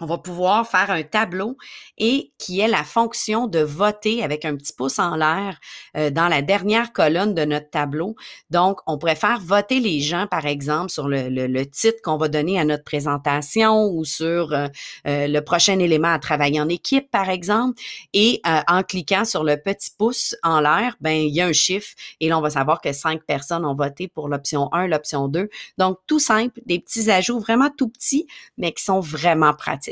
on 0.00 0.06
va 0.06 0.18
pouvoir 0.18 0.68
faire 0.68 0.90
un 0.90 1.02
tableau 1.02 1.56
et 1.96 2.32
qui 2.38 2.60
est 2.60 2.68
la 2.68 2.84
fonction 2.84 3.46
de 3.46 3.60
voter 3.60 4.22
avec 4.22 4.44
un 4.44 4.56
petit 4.56 4.72
pouce 4.72 4.98
en 4.98 5.16
l'air 5.16 5.58
euh, 5.96 6.10
dans 6.10 6.28
la 6.28 6.42
dernière 6.42 6.92
colonne 6.92 7.34
de 7.34 7.44
notre 7.44 7.70
tableau. 7.70 8.14
Donc, 8.50 8.80
on 8.86 8.98
pourrait 8.98 9.16
faire 9.16 9.40
voter 9.40 9.80
les 9.80 10.00
gens, 10.00 10.26
par 10.26 10.46
exemple, 10.46 10.90
sur 10.90 11.08
le, 11.08 11.28
le, 11.28 11.66
titre 11.66 11.98
qu'on 12.02 12.16
va 12.16 12.28
donner 12.28 12.58
à 12.58 12.64
notre 12.64 12.84
présentation 12.84 13.86
ou 13.86 14.04
sur 14.04 14.52
euh, 14.52 14.68
euh, 15.06 15.26
le 15.26 15.40
prochain 15.40 15.78
élément 15.78 16.12
à 16.12 16.18
travailler 16.18 16.60
en 16.60 16.68
équipe, 16.68 17.10
par 17.10 17.28
exemple. 17.28 17.78
Et 18.12 18.40
en 18.44 18.82
cliquant 18.82 19.24
sur 19.24 19.44
le 19.44 19.56
petit 19.56 19.90
pouce 19.96 20.34
en 20.42 20.60
l'air, 20.60 20.96
ben 21.00 21.12
il 21.12 21.34
y 21.34 21.40
a 21.40 21.46
un 21.46 21.52
chiffre 21.52 21.94
et 22.20 22.28
là, 22.28 22.38
on 22.38 22.40
va 22.40 22.50
savoir 22.50 22.80
que 22.80 22.92
cinq 22.92 23.24
personnes 23.24 23.64
ont 23.64 23.74
voté 23.74 24.08
pour 24.08 24.28
l'option 24.28 24.72
1, 24.72 24.86
l'option 24.86 25.28
2. 25.28 25.48
Donc, 25.76 25.98
tout 26.06 26.18
simple, 26.18 26.60
des 26.66 26.78
petits 26.78 27.10
ajouts 27.10 27.40
vraiment 27.40 27.70
tout 27.76 27.88
petits, 27.88 28.26
mais 28.56 28.72
qui 28.72 28.82
sont 28.82 29.00
vraiment 29.00 29.54
pratiques. 29.54 29.87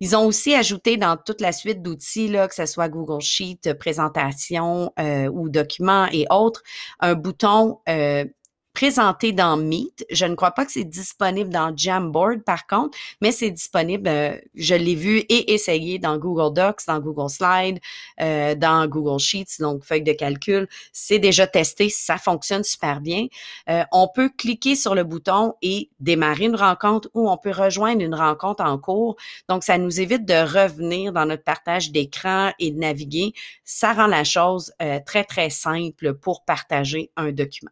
Ils 0.00 0.16
ont 0.16 0.26
aussi 0.26 0.54
ajouté 0.54 0.96
dans 0.96 1.18
toute 1.18 1.42
la 1.42 1.52
suite 1.52 1.82
d'outils, 1.82 2.32
que 2.32 2.54
ce 2.54 2.64
soit 2.64 2.88
Google 2.88 3.20
Sheet, 3.20 3.74
présentation 3.78 4.92
euh, 4.98 5.28
ou 5.28 5.50
documents 5.50 6.08
et 6.10 6.26
autres, 6.30 6.62
un 7.00 7.14
bouton 7.14 7.80
euh, 7.88 8.24
présenté 8.72 9.32
dans 9.32 9.56
Meet. 9.56 10.06
Je 10.10 10.24
ne 10.26 10.34
crois 10.34 10.52
pas 10.52 10.64
que 10.64 10.72
c'est 10.72 10.84
disponible 10.84 11.50
dans 11.50 11.76
Jamboard, 11.76 12.42
par 12.44 12.66
contre, 12.66 12.96
mais 13.20 13.32
c'est 13.32 13.50
disponible, 13.50 14.08
euh, 14.08 14.36
je 14.54 14.74
l'ai 14.74 14.94
vu 14.94 15.18
et 15.18 15.52
essayé 15.52 15.98
dans 15.98 16.18
Google 16.18 16.54
Docs, 16.54 16.86
dans 16.86 17.00
Google 17.00 17.28
Slides, 17.28 17.80
euh, 18.20 18.54
dans 18.54 18.86
Google 18.86 19.18
Sheets, 19.18 19.58
donc 19.58 19.84
feuille 19.84 20.02
de 20.02 20.12
calcul. 20.12 20.68
C'est 20.92 21.18
déjà 21.18 21.46
testé, 21.46 21.88
ça 21.88 22.16
fonctionne 22.16 22.64
super 22.64 23.00
bien. 23.00 23.26
Euh, 23.68 23.82
on 23.92 24.08
peut 24.08 24.30
cliquer 24.30 24.76
sur 24.76 24.94
le 24.94 25.04
bouton 25.04 25.54
et 25.62 25.90
démarrer 25.98 26.46
une 26.46 26.56
rencontre 26.56 27.08
ou 27.14 27.28
on 27.28 27.36
peut 27.36 27.52
rejoindre 27.52 28.02
une 28.02 28.14
rencontre 28.14 28.62
en 28.62 28.78
cours. 28.78 29.16
Donc, 29.48 29.64
ça 29.64 29.78
nous 29.78 30.00
évite 30.00 30.24
de 30.24 30.34
revenir 30.34 31.12
dans 31.12 31.26
notre 31.26 31.44
partage 31.44 31.90
d'écran 31.90 32.52
et 32.58 32.70
de 32.70 32.78
naviguer. 32.78 33.32
Ça 33.64 33.92
rend 33.92 34.06
la 34.06 34.24
chose 34.24 34.72
très, 35.06 35.24
très 35.24 35.50
simple 35.50 36.14
pour 36.14 36.44
partager 36.44 37.10
un 37.16 37.32
document. 37.32 37.70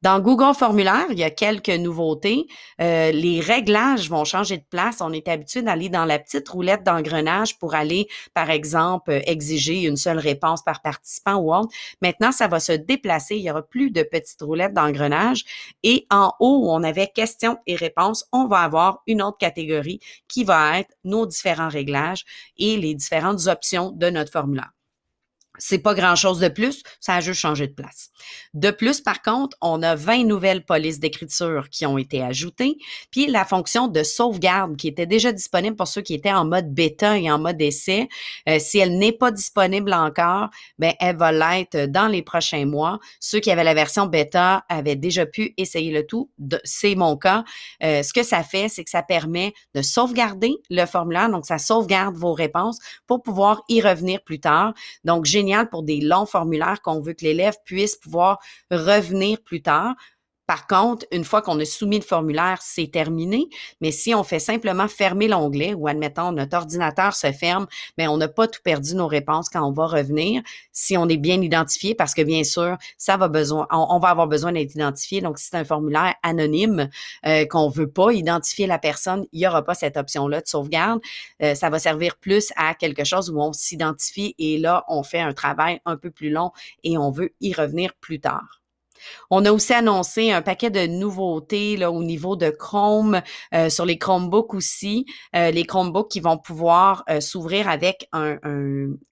Dans 0.00 0.20
Google 0.20 0.54
Formulaire, 0.54 1.06
il 1.10 1.18
y 1.18 1.24
a 1.24 1.30
quelques 1.30 1.70
nouveautés. 1.70 2.46
Euh, 2.80 3.10
les 3.10 3.40
réglages 3.40 4.08
vont 4.08 4.24
changer 4.24 4.56
de 4.56 4.64
place. 4.70 4.98
On 5.00 5.12
est 5.12 5.26
habitué 5.26 5.60
d'aller 5.60 5.88
dans 5.88 6.04
la 6.04 6.20
petite 6.20 6.48
roulette 6.48 6.84
d'engrenage 6.84 7.58
pour 7.58 7.74
aller, 7.74 8.06
par 8.32 8.48
exemple, 8.48 9.20
exiger 9.26 9.82
une 9.82 9.96
seule 9.96 10.20
réponse 10.20 10.62
par 10.62 10.82
participant 10.82 11.34
ou 11.36 11.52
autre. 11.52 11.74
Maintenant, 12.00 12.30
ça 12.30 12.46
va 12.46 12.60
se 12.60 12.70
déplacer. 12.70 13.36
Il 13.36 13.42
y 13.42 13.50
aura 13.50 13.62
plus 13.62 13.90
de 13.90 14.04
petites 14.04 14.40
roulettes 14.40 14.72
d'engrenage. 14.72 15.44
Et 15.82 16.06
en 16.10 16.32
haut, 16.38 16.60
où 16.66 16.70
on 16.70 16.84
avait 16.84 17.08
questions 17.08 17.58
et 17.66 17.74
réponses, 17.74 18.24
on 18.32 18.46
va 18.46 18.58
avoir 18.58 19.02
une 19.08 19.20
autre 19.20 19.38
catégorie 19.38 19.98
qui 20.28 20.44
va 20.44 20.78
être 20.78 20.94
nos 21.02 21.26
différents 21.26 21.68
réglages 21.68 22.24
et 22.56 22.76
les 22.76 22.94
différentes 22.94 23.48
options 23.48 23.90
de 23.90 24.10
notre 24.10 24.30
formulaire. 24.30 24.70
C'est 25.58 25.78
pas 25.78 25.94
grand-chose 25.94 26.40
de 26.40 26.48
plus, 26.48 26.82
ça 27.00 27.14
a 27.14 27.20
juste 27.20 27.40
changé 27.40 27.66
de 27.66 27.72
place. 27.72 28.10
De 28.54 28.70
plus, 28.70 29.00
par 29.00 29.22
contre, 29.22 29.56
on 29.60 29.82
a 29.82 29.94
20 29.94 30.24
nouvelles 30.24 30.64
polices 30.64 31.00
d'écriture 31.00 31.68
qui 31.70 31.86
ont 31.86 31.98
été 31.98 32.22
ajoutées, 32.22 32.76
puis 33.10 33.26
la 33.26 33.44
fonction 33.44 33.88
de 33.88 34.02
sauvegarde 34.02 34.76
qui 34.76 34.88
était 34.88 35.06
déjà 35.06 35.32
disponible 35.32 35.76
pour 35.76 35.88
ceux 35.88 36.02
qui 36.02 36.14
étaient 36.14 36.32
en 36.32 36.44
mode 36.44 36.72
bêta 36.72 37.18
et 37.18 37.30
en 37.30 37.38
mode 37.38 37.60
essai. 37.60 38.08
Euh, 38.48 38.58
si 38.58 38.78
elle 38.78 38.98
n'est 38.98 39.12
pas 39.12 39.30
disponible 39.30 39.92
encore, 39.92 40.48
ben 40.78 40.92
elle 41.00 41.16
va 41.16 41.32
l'être 41.32 41.86
dans 41.86 42.08
les 42.08 42.22
prochains 42.22 42.66
mois. 42.66 42.98
Ceux 43.20 43.40
qui 43.40 43.50
avaient 43.50 43.64
la 43.64 43.74
version 43.74 44.06
bêta 44.06 44.64
avaient 44.68 44.96
déjà 44.96 45.26
pu 45.26 45.54
essayer 45.56 45.92
le 45.92 46.06
tout. 46.06 46.30
C'est 46.64 46.94
mon 46.94 47.16
cas. 47.16 47.44
Euh, 47.82 48.02
ce 48.02 48.12
que 48.12 48.22
ça 48.22 48.42
fait, 48.42 48.68
c'est 48.68 48.84
que 48.84 48.90
ça 48.90 49.02
permet 49.02 49.52
de 49.74 49.82
sauvegarder 49.82 50.56
le 50.70 50.86
formulaire, 50.86 51.30
donc 51.30 51.46
ça 51.46 51.58
sauvegarde 51.58 52.16
vos 52.16 52.32
réponses 52.32 52.78
pour 53.06 53.22
pouvoir 53.22 53.62
y 53.68 53.80
revenir 53.80 54.22
plus 54.22 54.40
tard. 54.40 54.74
Donc, 55.04 55.24
pour 55.70 55.82
des 55.82 56.00
longs 56.00 56.26
formulaires 56.26 56.80
qu'on 56.82 57.00
veut 57.00 57.14
que 57.14 57.24
l'élève 57.24 57.56
puisse 57.64 57.96
pouvoir 57.96 58.38
revenir 58.70 59.42
plus 59.42 59.62
tard. 59.62 59.94
Par 60.48 60.66
contre, 60.66 61.04
une 61.12 61.24
fois 61.24 61.42
qu'on 61.42 61.60
a 61.60 61.64
soumis 61.66 61.98
le 61.98 62.04
formulaire, 62.04 62.60
c'est 62.62 62.90
terminé. 62.90 63.50
Mais 63.82 63.92
si 63.92 64.14
on 64.14 64.24
fait 64.24 64.38
simplement 64.38 64.88
fermer 64.88 65.28
l'onglet 65.28 65.74
ou 65.74 65.88
admettons 65.88 66.32
notre 66.32 66.56
ordinateur 66.56 67.14
se 67.14 67.30
ferme, 67.32 67.66
mais 67.98 68.08
on 68.08 68.16
n'a 68.16 68.28
pas 68.28 68.48
tout 68.48 68.62
perdu 68.64 68.94
nos 68.94 69.08
réponses 69.08 69.50
quand 69.50 69.62
on 69.62 69.72
va 69.72 69.86
revenir. 69.86 70.40
Si 70.72 70.96
on 70.96 71.06
est 71.06 71.18
bien 71.18 71.42
identifié, 71.42 71.94
parce 71.94 72.14
que 72.14 72.22
bien 72.22 72.44
sûr, 72.44 72.78
ça 72.96 73.18
va 73.18 73.28
besoin, 73.28 73.66
on, 73.70 73.98
va 73.98 74.08
avoir 74.08 74.26
besoin 74.26 74.52
d'être 74.52 74.74
identifié. 74.74 75.20
Donc, 75.20 75.38
si 75.38 75.48
c'est 75.50 75.56
un 75.58 75.66
formulaire 75.66 76.14
anonyme 76.22 76.88
euh, 77.26 77.44
qu'on 77.44 77.68
veut 77.68 77.90
pas 77.90 78.12
identifier 78.12 78.66
la 78.66 78.78
personne, 78.78 79.26
il 79.32 79.42
y 79.42 79.46
aura 79.46 79.62
pas 79.62 79.74
cette 79.74 79.98
option-là 79.98 80.40
de 80.40 80.46
sauvegarde. 80.46 81.00
Euh, 81.42 81.54
ça 81.54 81.68
va 81.68 81.78
servir 81.78 82.16
plus 82.16 82.54
à 82.56 82.74
quelque 82.74 83.04
chose 83.04 83.28
où 83.28 83.38
on 83.38 83.52
s'identifie 83.52 84.34
et 84.38 84.56
là, 84.56 84.86
on 84.88 85.02
fait 85.02 85.20
un 85.20 85.34
travail 85.34 85.82
un 85.84 85.98
peu 85.98 86.10
plus 86.10 86.30
long 86.30 86.52
et 86.84 86.96
on 86.96 87.10
veut 87.10 87.34
y 87.42 87.52
revenir 87.52 87.92
plus 88.00 88.18
tard. 88.18 88.62
On 89.30 89.44
a 89.44 89.52
aussi 89.52 89.72
annoncé 89.72 90.30
un 90.30 90.42
paquet 90.42 90.70
de 90.70 90.86
nouveautés 90.86 91.76
là, 91.76 91.90
au 91.90 92.02
niveau 92.02 92.36
de 92.36 92.50
Chrome, 92.50 93.20
euh, 93.54 93.70
sur 93.70 93.84
les 93.84 93.98
Chromebooks 93.98 94.54
aussi, 94.54 95.06
euh, 95.34 95.50
les 95.50 95.64
Chromebooks 95.64 96.10
qui 96.10 96.20
vont 96.20 96.38
pouvoir 96.38 97.04
euh, 97.10 97.20
s'ouvrir 97.20 97.68
avec 97.68 98.08
un, 98.12 98.38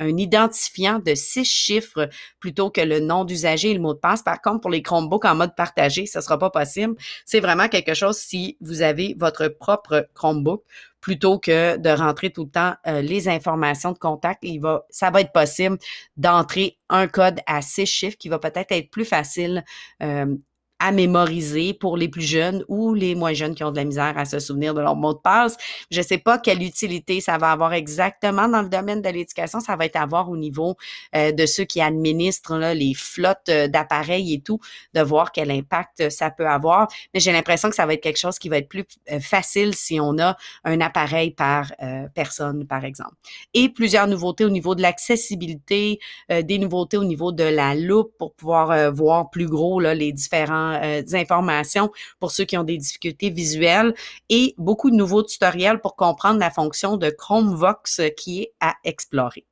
identifiant 0.00 0.98
de 0.98 1.14
six 1.14 1.44
chiffres 1.44 2.08
plutôt 2.40 2.70
que 2.70 2.80
le 2.80 3.00
nom 3.00 3.24
d'usager 3.24 3.70
et 3.70 3.74
le 3.74 3.80
mot 3.80 3.94
de 3.94 3.98
passe. 3.98 4.22
Par 4.22 4.40
contre, 4.40 4.60
pour 4.60 4.70
les 4.70 4.82
Chromebooks 4.82 5.24
en 5.24 5.34
mode 5.34 5.54
partagé, 5.54 6.06
ça 6.06 6.20
sera 6.20 6.38
pas 6.38 6.50
possible. 6.50 6.94
C'est 7.24 7.40
vraiment 7.40 7.68
quelque 7.68 7.94
chose 7.94 8.16
si 8.16 8.56
vous 8.60 8.82
avez 8.82 9.14
votre 9.18 9.48
propre 9.48 10.08
Chromebook 10.14 10.62
plutôt 11.06 11.38
que 11.38 11.76
de 11.76 11.88
rentrer 11.88 12.30
tout 12.30 12.46
le 12.46 12.50
temps 12.50 12.74
euh, 12.88 13.00
les 13.00 13.28
informations 13.28 13.92
de 13.92 13.98
contact. 13.98 14.40
Il 14.42 14.58
va, 14.58 14.84
ça 14.90 15.08
va 15.12 15.20
être 15.20 15.30
possible 15.30 15.78
d'entrer 16.16 16.80
un 16.88 17.06
code 17.06 17.38
à 17.46 17.62
six 17.62 17.86
chiffres 17.86 18.16
qui 18.18 18.28
va 18.28 18.40
peut-être 18.40 18.72
être 18.72 18.90
plus 18.90 19.04
facile 19.04 19.64
euh, 20.02 20.34
à 20.78 20.92
mémoriser 20.92 21.72
pour 21.72 21.96
les 21.96 22.08
plus 22.08 22.22
jeunes 22.22 22.64
ou 22.68 22.92
les 22.92 23.14
moins 23.14 23.32
jeunes 23.32 23.54
qui 23.54 23.64
ont 23.64 23.70
de 23.70 23.76
la 23.76 23.84
misère 23.84 24.16
à 24.18 24.24
se 24.24 24.38
souvenir 24.38 24.74
de 24.74 24.80
leur 24.80 24.94
mot 24.94 25.14
de 25.14 25.18
passe. 25.18 25.56
Je 25.90 26.00
ne 26.00 26.04
sais 26.04 26.18
pas 26.18 26.38
quelle 26.38 26.62
utilité 26.62 27.20
ça 27.20 27.38
va 27.38 27.52
avoir 27.52 27.72
exactement 27.72 28.48
dans 28.48 28.62
le 28.62 28.68
domaine 28.68 29.00
de 29.00 29.08
l'éducation. 29.08 29.60
Ça 29.60 29.76
va 29.76 29.86
être 29.86 29.96
à 29.96 30.04
voir 30.06 30.28
au 30.28 30.36
niveau 30.36 30.76
euh, 31.14 31.32
de 31.32 31.46
ceux 31.46 31.64
qui 31.64 31.80
administrent 31.80 32.56
là, 32.58 32.74
les 32.74 32.94
flottes 32.94 33.48
euh, 33.48 33.68
d'appareils 33.68 34.34
et 34.34 34.40
tout, 34.40 34.60
de 34.94 35.00
voir 35.00 35.32
quel 35.32 35.50
impact 35.50 36.10
ça 36.10 36.30
peut 36.30 36.46
avoir. 36.46 36.88
Mais 37.14 37.20
j'ai 37.20 37.32
l'impression 37.32 37.70
que 37.70 37.76
ça 37.76 37.86
va 37.86 37.94
être 37.94 38.02
quelque 38.02 38.18
chose 38.18 38.38
qui 38.38 38.48
va 38.48 38.58
être 38.58 38.68
plus 38.68 38.84
euh, 39.10 39.20
facile 39.20 39.74
si 39.74 39.98
on 39.98 40.18
a 40.18 40.36
un 40.64 40.80
appareil 40.80 41.30
par 41.30 41.72
personne, 42.14 42.66
par 42.66 42.84
exemple. 42.84 43.14
Et 43.54 43.68
plusieurs 43.68 44.06
nouveautés 44.06 44.44
au 44.44 44.50
niveau 44.50 44.74
de 44.74 44.82
l'accessibilité, 44.82 45.98
des 46.28 46.58
nouveautés 46.58 46.96
au 46.96 47.04
niveau 47.04 47.32
de 47.32 47.44
la 47.44 47.74
loupe 47.74 48.12
pour 48.18 48.34
pouvoir 48.34 48.92
voir 48.92 49.30
plus 49.30 49.46
gros 49.46 49.80
là, 49.80 49.94
les 49.94 50.12
différents 50.12 50.65
euh, 50.72 51.02
informations 51.12 51.90
pour 52.20 52.30
ceux 52.30 52.44
qui 52.44 52.56
ont 52.56 52.64
des 52.64 52.78
difficultés 52.78 53.30
visuelles 53.30 53.94
et 54.28 54.54
beaucoup 54.58 54.90
de 54.90 54.96
nouveaux 54.96 55.22
tutoriels 55.22 55.80
pour 55.80 55.96
comprendre 55.96 56.38
la 56.38 56.50
fonction 56.50 56.96
de 56.96 57.10
Chromevox 57.10 58.00
qui 58.16 58.42
est 58.42 58.52
à 58.60 58.74
explorer. 58.84 59.44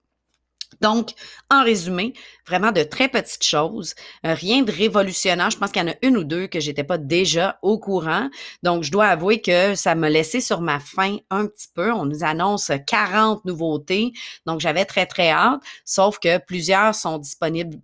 Donc, 0.80 1.12
en 1.50 1.64
résumé, 1.64 2.14
vraiment 2.46 2.72
de 2.72 2.82
très 2.82 3.08
petites 3.08 3.44
choses, 3.44 3.94
euh, 4.26 4.34
rien 4.34 4.62
de 4.62 4.72
révolutionnaire. 4.72 5.50
Je 5.50 5.58
pense 5.58 5.70
qu'il 5.70 5.82
y 5.82 5.84
en 5.84 5.92
a 5.92 5.96
une 6.02 6.16
ou 6.16 6.24
deux 6.24 6.46
que 6.46 6.60
j'étais 6.60 6.84
pas 6.84 6.98
déjà 6.98 7.58
au 7.62 7.78
courant. 7.78 8.28
Donc, 8.62 8.82
je 8.82 8.90
dois 8.90 9.06
avouer 9.06 9.40
que 9.40 9.74
ça 9.74 9.94
m'a 9.94 10.10
laissé 10.10 10.40
sur 10.40 10.60
ma 10.60 10.80
faim 10.80 11.18
un 11.30 11.46
petit 11.46 11.68
peu. 11.74 11.92
On 11.92 12.04
nous 12.04 12.24
annonce 12.24 12.70
40 12.86 13.44
nouveautés. 13.44 14.12
Donc, 14.46 14.60
j'avais 14.60 14.84
très, 14.84 15.06
très 15.06 15.30
hâte. 15.30 15.60
Sauf 15.84 16.18
que 16.18 16.38
plusieurs 16.38 16.94
sont 16.94 17.18
disponibles 17.18 17.78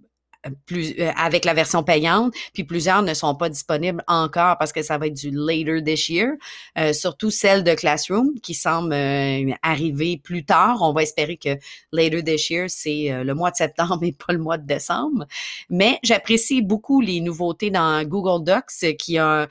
plus 0.67 0.95
euh, 0.99 1.11
avec 1.17 1.45
la 1.45 1.55
version 1.55 1.83
payante, 1.83 2.33
puis 2.53 2.65
plusieurs 2.65 3.03
ne 3.03 3.15
sont 3.15 3.35
pas 3.35 3.49
disponibles 3.49 4.03
encore 4.07 4.57
parce 4.59 4.73
que 4.73 4.83
ça 4.83 4.99
va 4.99 5.07
être 5.07 5.15
du 5.15 5.31
later 5.33 5.83
this 5.83 6.09
year, 6.09 6.33
euh, 6.79 6.93
surtout 6.93 7.31
celle 7.31 7.65
de 7.65 7.75
Classroom 7.75 8.41
qui 8.43 8.55
semble 8.55 8.93
euh, 8.93 9.53
arriver 9.63 10.21
plus 10.23 10.45
tard. 10.45 10.79
On 10.83 10.93
va 10.93 11.03
espérer 11.03 11.37
que 11.37 11.59
later 11.93 12.23
this 12.25 12.51
year, 12.51 12.67
c'est 12.69 13.23
le 13.25 13.35
mois 13.35 13.51
de 13.51 13.57
septembre 13.57 14.01
et 14.03 14.13
pas 14.13 14.33
le 14.33 14.39
mois 14.39 14.59
de 14.59 14.67
décembre. 14.67 15.27
Mais 15.69 15.99
j'apprécie 16.03 16.63
beaucoup 16.63 17.01
les 17.01 17.21
nouveautés 17.21 17.71
dans 17.71 18.03
Google 18.05 18.45
Docs 18.45 18.97
qui 18.99 19.19
a 19.19 19.47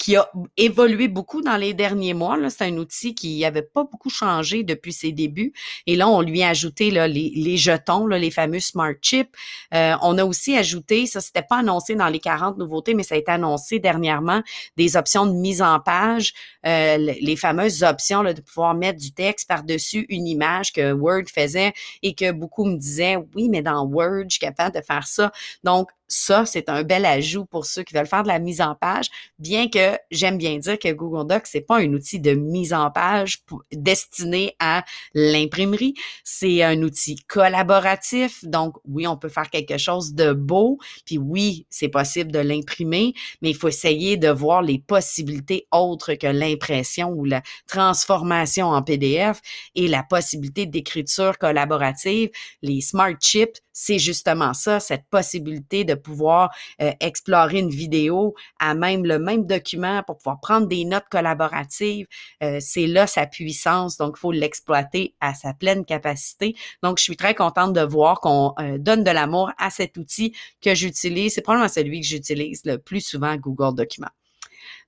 qui 0.00 0.16
a 0.16 0.30
évolué 0.56 1.08
beaucoup 1.08 1.42
dans 1.42 1.58
les 1.58 1.74
derniers 1.74 2.14
mois. 2.14 2.38
C'est 2.48 2.64
un 2.64 2.76
outil 2.78 3.14
qui 3.14 3.40
n'avait 3.40 3.60
pas 3.60 3.84
beaucoup 3.84 4.08
changé 4.08 4.62
depuis 4.62 4.94
ses 4.94 5.12
débuts. 5.12 5.52
Et 5.86 5.94
là, 5.94 6.08
on 6.08 6.22
lui 6.22 6.42
a 6.42 6.48
ajouté 6.48 6.90
les, 6.90 7.56
jetons, 7.58 8.06
les 8.06 8.30
fameux 8.30 8.60
smart 8.60 8.94
chips. 9.02 9.30
Euh, 9.74 9.94
on 10.00 10.16
a 10.16 10.24
aussi 10.24 10.56
ajouté, 10.56 11.04
ça 11.04 11.20
c'était 11.20 11.42
pas 11.42 11.58
annoncé 11.58 11.96
dans 11.96 12.08
les 12.08 12.18
40 12.18 12.56
nouveautés, 12.56 12.94
mais 12.94 13.02
ça 13.02 13.14
a 13.14 13.18
été 13.18 13.30
annoncé 13.30 13.78
dernièrement, 13.78 14.42
des 14.78 14.96
options 14.96 15.26
de 15.26 15.32
mise 15.32 15.60
en 15.60 15.78
page, 15.80 16.32
euh, 16.66 16.96
les 16.96 17.36
fameuses 17.36 17.82
options 17.82 18.24
de 18.24 18.40
pouvoir 18.40 18.72
mettre 18.74 18.98
du 18.98 19.12
texte 19.12 19.46
par-dessus 19.48 20.06
une 20.08 20.26
image 20.26 20.72
que 20.72 20.92
Word 20.92 21.24
faisait 21.26 21.74
et 22.02 22.14
que 22.14 22.32
beaucoup 22.32 22.64
me 22.64 22.78
disaient, 22.78 23.18
oui, 23.34 23.50
mais 23.50 23.60
dans 23.60 23.84
Word, 23.84 24.24
je 24.30 24.36
suis 24.36 24.40
capable 24.40 24.74
de 24.74 24.82
faire 24.82 25.06
ça. 25.06 25.30
Donc, 25.62 25.90
ça, 26.10 26.44
c'est 26.44 26.68
un 26.68 26.82
bel 26.82 27.06
ajout 27.06 27.44
pour 27.44 27.66
ceux 27.66 27.84
qui 27.84 27.94
veulent 27.94 28.06
faire 28.06 28.24
de 28.24 28.28
la 28.28 28.40
mise 28.40 28.60
en 28.60 28.74
page, 28.74 29.06
bien 29.38 29.68
que 29.68 29.96
j'aime 30.10 30.38
bien 30.38 30.58
dire 30.58 30.78
que 30.78 30.92
Google 30.92 31.28
Docs, 31.28 31.46
c'est 31.46 31.60
pas 31.60 31.78
un 31.78 31.92
outil 31.92 32.18
de 32.18 32.32
mise 32.32 32.74
en 32.74 32.90
page 32.90 33.44
destiné 33.72 34.56
à 34.58 34.84
l'imprimerie. 35.14 35.94
C'est 36.24 36.64
un 36.64 36.82
outil 36.82 37.14
collaboratif. 37.28 38.44
Donc, 38.44 38.76
oui, 38.84 39.06
on 39.06 39.16
peut 39.16 39.28
faire 39.28 39.50
quelque 39.50 39.78
chose 39.78 40.12
de 40.12 40.32
beau, 40.32 40.78
puis 41.06 41.16
oui, 41.16 41.66
c'est 41.70 41.88
possible 41.88 42.32
de 42.32 42.40
l'imprimer, 42.40 43.14
mais 43.40 43.50
il 43.50 43.56
faut 43.56 43.68
essayer 43.68 44.16
de 44.16 44.28
voir 44.28 44.62
les 44.62 44.80
possibilités 44.80 45.68
autres 45.70 46.14
que 46.14 46.26
l'impression 46.26 47.10
ou 47.10 47.24
la 47.24 47.42
transformation 47.68 48.66
en 48.66 48.82
PDF 48.82 49.40
et 49.76 49.86
la 49.86 50.02
possibilité 50.02 50.66
d'écriture 50.66 51.38
collaborative. 51.38 52.30
Les 52.62 52.80
smart 52.80 53.14
chips, 53.20 53.60
c'est 53.72 53.98
justement 53.98 54.52
ça, 54.52 54.80
cette 54.80 55.04
possibilité 55.08 55.84
de 55.84 55.94
pouvoir 56.00 56.50
euh, 56.80 56.92
explorer 57.00 57.58
une 57.58 57.70
vidéo 57.70 58.34
à 58.58 58.74
même 58.74 59.04
le 59.04 59.18
même 59.18 59.46
document 59.46 60.02
pour 60.06 60.18
pouvoir 60.18 60.40
prendre 60.40 60.66
des 60.66 60.84
notes 60.84 61.08
collaboratives. 61.10 62.06
Euh, 62.42 62.58
c'est 62.60 62.86
là 62.86 63.06
sa 63.06 63.26
puissance, 63.26 63.96
donc 63.96 64.14
il 64.16 64.20
faut 64.20 64.32
l'exploiter 64.32 65.14
à 65.20 65.34
sa 65.34 65.54
pleine 65.54 65.84
capacité. 65.84 66.54
Donc, 66.82 66.98
je 66.98 67.04
suis 67.04 67.16
très 67.16 67.34
contente 67.34 67.72
de 67.72 67.82
voir 67.82 68.20
qu'on 68.20 68.54
euh, 68.58 68.78
donne 68.78 69.04
de 69.04 69.10
l'amour 69.10 69.50
à 69.58 69.70
cet 69.70 69.96
outil 69.96 70.34
que 70.60 70.74
j'utilise. 70.74 71.34
C'est 71.34 71.42
probablement 71.42 71.68
celui 71.68 72.00
que 72.00 72.06
j'utilise 72.06 72.62
le 72.64 72.78
plus 72.78 73.00
souvent, 73.00 73.36
Google 73.36 73.74
Documents. 73.74 74.08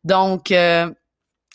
Donc, 0.04 0.52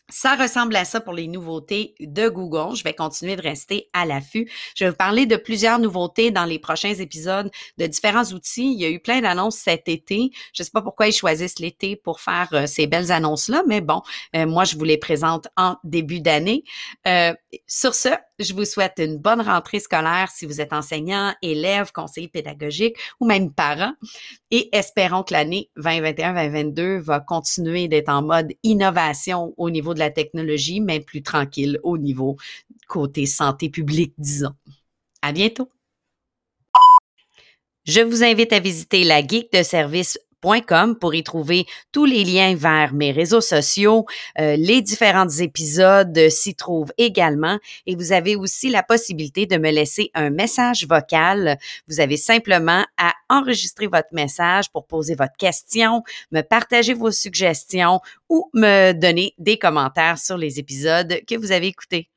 ça 0.10 0.36
ressemble 0.36 0.76
à 0.76 0.86
ça 0.86 1.02
pour 1.02 1.14
les 1.14 1.28
nouveautés 1.28 1.96
de 2.00 2.30
Google. 2.30 2.76
Je 2.76 2.84
vais 2.84 2.94
continuer 2.94 3.36
de 3.36 3.42
rester 3.42 3.90
à 3.94 4.06
l'affût. 4.06 4.50
Je 4.76 4.86
vais 4.86 4.92
vous 4.92 4.96
parler 4.96 5.26
de 5.26 5.36
plusieurs 5.36 5.80
nouveautés 5.80 6.32
dans 6.32 6.46
les 6.46 6.60
prochains 6.60 6.94
épisodes 6.94 7.52
de 7.78 7.88
différents 7.88 8.24
outils. 8.26 8.72
Il 8.74 8.80
y 8.80 8.86
a 8.86 8.90
eu 8.90 9.00
plein 9.00 9.22
d'annonces 9.22 9.58
cet 9.58 9.90
été. 9.90 10.32
Je 10.54 10.64
ne 10.64 10.66
sais 10.66 10.72
pas 10.72 10.82
pourquoi 10.82 11.08
ils 11.08 11.14
choisissent 11.14 11.60
l'été 11.60 11.96
pour 11.96 12.22
faire 12.22 12.50
euh, 12.54 12.66
ces 12.66 12.88
belles 12.88 13.12
annonces-là, 13.12 13.64
mais 13.68 13.82
bon, 13.82 14.02
euh, 14.36 14.46
moi, 14.46 14.64
je 14.64 14.78
vous 14.78 14.84
les 14.84 14.98
présente 14.98 15.48
en 15.58 15.76
début 15.84 16.22
d'année. 16.22 16.64
Euh, 17.08 17.34
sur 17.68 17.94
ce, 17.94 18.10
je 18.40 18.54
vous 18.54 18.66
souhaite 18.66 18.96
une 19.00 19.18
bonne 19.18 19.42
rentrée 19.42 19.80
scolaire 19.80 20.30
si 20.32 20.46
vous 20.46 20.62
êtes 20.62 20.74
enseignant, 20.74 21.34
élève, 21.42 21.92
conseiller 21.92 22.28
pédagogique 22.28 22.98
ou 23.20 23.26
même 23.26 23.52
parent. 23.52 23.94
Et 24.50 24.70
espérons 24.76 25.24
que 25.24 25.34
l'année 25.34 25.70
2021-2022 25.78 27.00
va 27.00 27.20
continuer 27.20 27.88
d'être 27.88 28.10
en 28.10 28.22
mode 28.22 28.54
innovation 28.64 29.54
au 29.58 29.70
niveau 29.70 29.94
de 29.94 30.00
la 30.00 30.10
technologie, 30.10 30.80
mais 30.80 31.02
plus 31.02 31.22
tranquille 31.22 31.80
au 31.84 31.98
niveau 31.98 32.38
côté 32.88 33.26
santé 33.26 33.70
publique, 33.70 34.14
disons. 34.18 34.56
À 35.22 35.34
bientôt! 35.34 35.70
Je 37.86 38.02
vous 38.02 38.24
invite 38.24 38.52
à 38.52 38.60
visiter 38.60 39.04
la 39.04 39.26
geek 39.26 39.52
de 39.52 39.64
service 39.64 40.20
pour 40.42 41.16
y 41.16 41.24
trouver 41.24 41.66
tous 41.92 42.06
les 42.06 42.24
liens 42.24 42.56
vers 42.56 42.94
mes 42.94 43.12
réseaux 43.12 43.42
sociaux, 43.42 44.06
euh, 44.40 44.56
les 44.58 44.82
différents 44.82 45.30
épisodes 45.30 46.30
s'y 46.30 46.56
trouvent 46.56 46.94
également 46.98 47.58
et 47.86 47.96
vous 47.96 48.12
avez 48.12 48.36
aussi 48.36 48.70
la 48.70 48.84
possibilité 48.84 49.46
de 49.46 49.58
me 49.58 49.72
laisser 49.72 50.12
un 50.14 50.30
message 50.30 50.88
vocal. 50.88 51.58
Vous 51.88 52.00
avez 52.00 52.18
simplement 52.18 52.86
à 52.98 53.14
enregistrer 53.30 53.88
votre 53.88 54.14
message 54.14 54.70
pour 54.72 54.86
poser 54.86 55.16
votre 55.16 55.36
question, 55.38 56.04
me 56.32 56.42
partager 56.42 56.94
vos 56.94 57.12
suggestions 57.12 58.00
ou 58.30 58.50
me 58.54 58.94
donner 58.94 59.34
des 59.38 59.58
commentaires 59.58 60.18
sur 60.18 60.38
les 60.38 60.60
épisodes 60.60 61.22
que 61.28 61.36
vous 61.36 61.52
avez 61.52 61.68
écoutés. 61.68 62.10